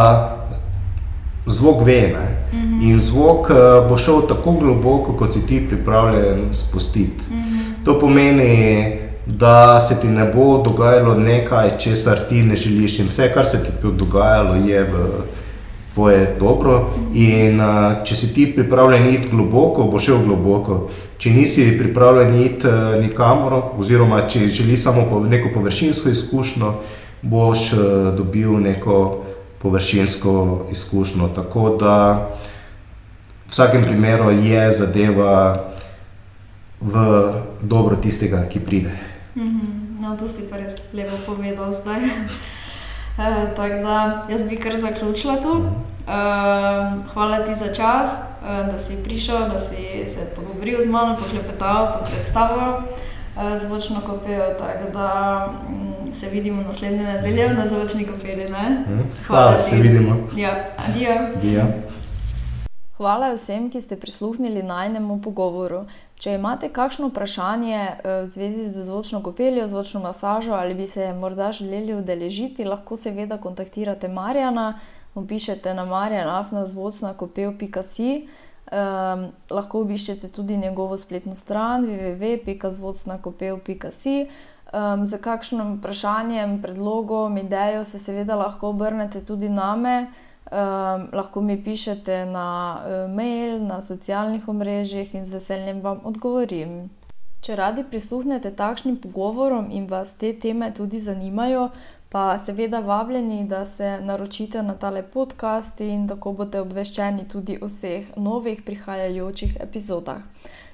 zvok 1.47 1.87
ve. 1.87 2.01
Ne, 2.01 2.29
mm 2.53 2.59
-hmm. 2.59 2.91
In 2.91 2.99
zvok 3.01 3.51
uh, 3.51 3.89
bo 3.89 3.99
šel 3.99 4.21
tako 4.29 4.53
globoko, 4.53 5.13
kot 5.13 5.33
si 5.33 5.47
ti 5.47 5.69
pripravljen 5.69 6.49
spustiti. 6.53 7.25
Mm 7.31 7.35
-hmm. 7.35 7.85
To 7.85 8.01
pomeni, 8.01 8.99
da 9.29 9.81
se 9.81 10.01
ti 10.01 10.07
ne 10.07 10.25
bo 10.35 10.63
dogajalo 10.65 11.15
nekaj, 11.15 11.79
česar 11.79 12.19
ti 12.29 12.43
ne 12.43 12.57
želiš. 12.57 12.99
In 12.99 13.07
vse, 13.09 13.33
kar 13.33 13.47
se 13.47 13.63
ti 13.65 13.71
bo 13.83 13.91
dogajalo, 13.91 14.55
je 14.55 14.85
v 14.85 15.09
tvoje 15.95 16.37
dobro. 16.41 16.91
In 17.15 17.61
uh, 17.61 18.05
če 18.05 18.17
si 18.17 18.35
ti 18.35 18.47
pripravljen 18.55 19.09
iti 19.15 19.29
globoko, 19.29 19.85
bo 19.85 20.01
šel 20.01 20.23
globoko. 20.25 20.89
Če 21.19 21.31
nisi 21.31 21.67
pripravljen 21.79 22.41
iti 22.41 22.67
uh, 22.67 22.95
nikamor, 23.03 23.75
oziroma 23.79 24.23
če 24.29 24.49
želiš 24.49 24.83
samo 24.87 25.21
neko 25.29 25.51
površinsko 25.55 26.09
izkušnjo, 26.09 26.73
boš 27.23 27.73
uh, 27.73 27.81
dobil 28.17 28.61
neko 28.63 29.25
površinsko 29.59 30.69
izkušnjo. 30.73 31.29
Tako 31.35 31.77
da 31.81 31.97
v 33.49 33.51
vsakem 33.51 33.85
primeru 33.85 34.31
je 34.31 34.73
zadeva 34.73 35.35
v 36.81 37.05
dobro 37.61 37.97
tistega, 37.97 38.47
ki 38.49 38.61
pride. 38.61 39.18
Mm 39.39 39.51
-hmm. 39.51 40.03
No, 40.03 40.17
to 40.17 40.29
si 40.29 40.51
pa 40.51 40.57
res 40.57 40.75
lepo 40.93 41.17
povedal 41.27 41.73
zdaj. 41.73 42.03
Uh, 42.03 43.51
tako 43.57 43.75
da 43.83 44.27
jaz 44.31 44.49
bi 44.49 44.57
kar 44.57 44.77
zaključila 44.77 45.37
tu. 45.37 45.53
Uh, 45.53 45.65
hvala 47.13 47.45
ti 47.47 47.55
za 47.55 47.75
čas, 47.75 48.11
uh, 48.11 48.73
da 48.73 48.79
si 48.81 49.03
prišel, 49.05 49.39
da 49.49 49.59
si 49.59 50.07
se 50.15 50.21
pogovoril 50.37 50.81
z 50.83 50.91
mano, 50.91 51.17
poklepetal, 51.17 51.87
pa 51.87 51.99
predstavil 52.11 52.73
zvočno 53.57 54.01
kopijo. 54.07 54.45
Tako 54.59 54.93
da 54.93 55.09
um, 55.69 56.15
se 56.15 56.29
vidimo 56.29 56.63
naslednje 56.63 57.03
nedelje 57.05 57.55
na 57.55 57.69
zvočni 57.69 58.07
kopiji. 58.07 58.37
Mhm. 58.37 59.01
Hvala, 59.27 59.51
hvala 59.51 59.61
se 59.61 59.77
vidimo. 59.77 60.29
Ja, 60.37 60.65
adijo. 60.77 61.13
adijo. 61.37 61.65
Hvala 62.97 63.35
vsem, 63.35 63.71
ki 63.71 63.81
ste 63.81 63.97
prisluhnili 63.97 64.63
najnemu 64.63 65.21
pogovoru. 65.23 65.85
Če 66.19 66.33
imate 66.35 66.67
kakšno 66.75 67.13
vprašanje 67.13 67.79
eh, 67.79 67.93
v 68.25 68.29
zvezi 68.29 68.69
z 68.69 68.83
zvočno 68.89 69.23
kopeljo, 69.23 69.69
zvočno 69.71 70.01
masažo 70.03 70.53
ali 70.53 70.75
bi 70.75 70.87
se 70.87 71.13
morda 71.15 71.53
želeli 71.53 71.95
udeležiti, 71.95 72.65
lahko 72.65 72.97
seveda 72.97 73.39
kontaktirate 73.39 74.09
Marjana, 74.09 74.79
opišete 75.15 75.75
na 75.75 75.85
marjanafnazvocnakopel.si. 75.85 78.29
Um, 78.69 78.77
ehm, 78.79 79.25
lahko 79.51 79.81
obiščete 79.81 80.29
tudi 80.29 80.57
njegovo 80.57 80.99
spletno 80.99 81.35
stran 81.35 81.87
www.zvocnakopel.si. 81.87 84.21
Um, 84.21 84.29
ehm, 84.73 85.05
za 85.07 85.19
kakšnim 85.19 85.79
vprašanjem, 85.79 86.63
predlogom, 86.63 87.39
idejo 87.39 87.85
se 87.85 87.99
seveda 87.99 88.37
lahko 88.37 88.69
obrnete 88.75 89.25
tudi 89.25 89.49
name. 89.49 90.07
Um, 90.49 91.09
lahko 91.13 91.41
mi 91.41 91.59
pišete 91.65 92.25
na 92.27 92.81
uh, 92.81 93.15
mail, 93.15 93.59
na 93.61 93.81
socialnih 93.81 94.49
omrežjih 94.49 95.15
in 95.15 95.27
z 95.27 95.35
veseljem 95.37 95.83
vam 95.85 96.01
odgovorim. 96.09 96.89
Če 97.45 97.57
radi 97.57 97.85
prisluhnete 97.85 98.55
takšnim 98.57 98.97
pogovorom 99.03 99.69
in 99.71 99.85
vas 99.91 100.15
te 100.17 100.33
teme 100.33 100.71
tudi 100.73 101.03
zanimajo, 101.05 101.69
pa 102.09 102.39
seveda 102.41 102.81
vabljeni, 102.81 103.45
da 103.45 103.67
se 103.67 103.99
naročite 104.01 104.63
na 104.63 104.75
tale 104.75 105.03
podcast 105.03 105.81
in 105.85 106.09
tako 106.09 106.33
boste 106.33 106.65
obveščeni 106.65 107.29
tudi 107.29 107.59
o 107.61 107.69
vseh 107.69 108.17
novih 108.17 108.65
prihajajočih 108.65 109.57
epizodah. 109.61 110.25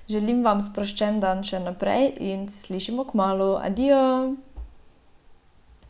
Želim 0.09 0.45
vam 0.47 0.62
sproščen 0.62 1.18
dan 1.20 1.43
še 1.43 1.59
naprej 1.66 2.12
in 2.20 2.49
se 2.49 2.68
slišimo 2.68 3.11
k 3.11 3.18
malu. 3.18 3.57
Adijo! 3.59 4.05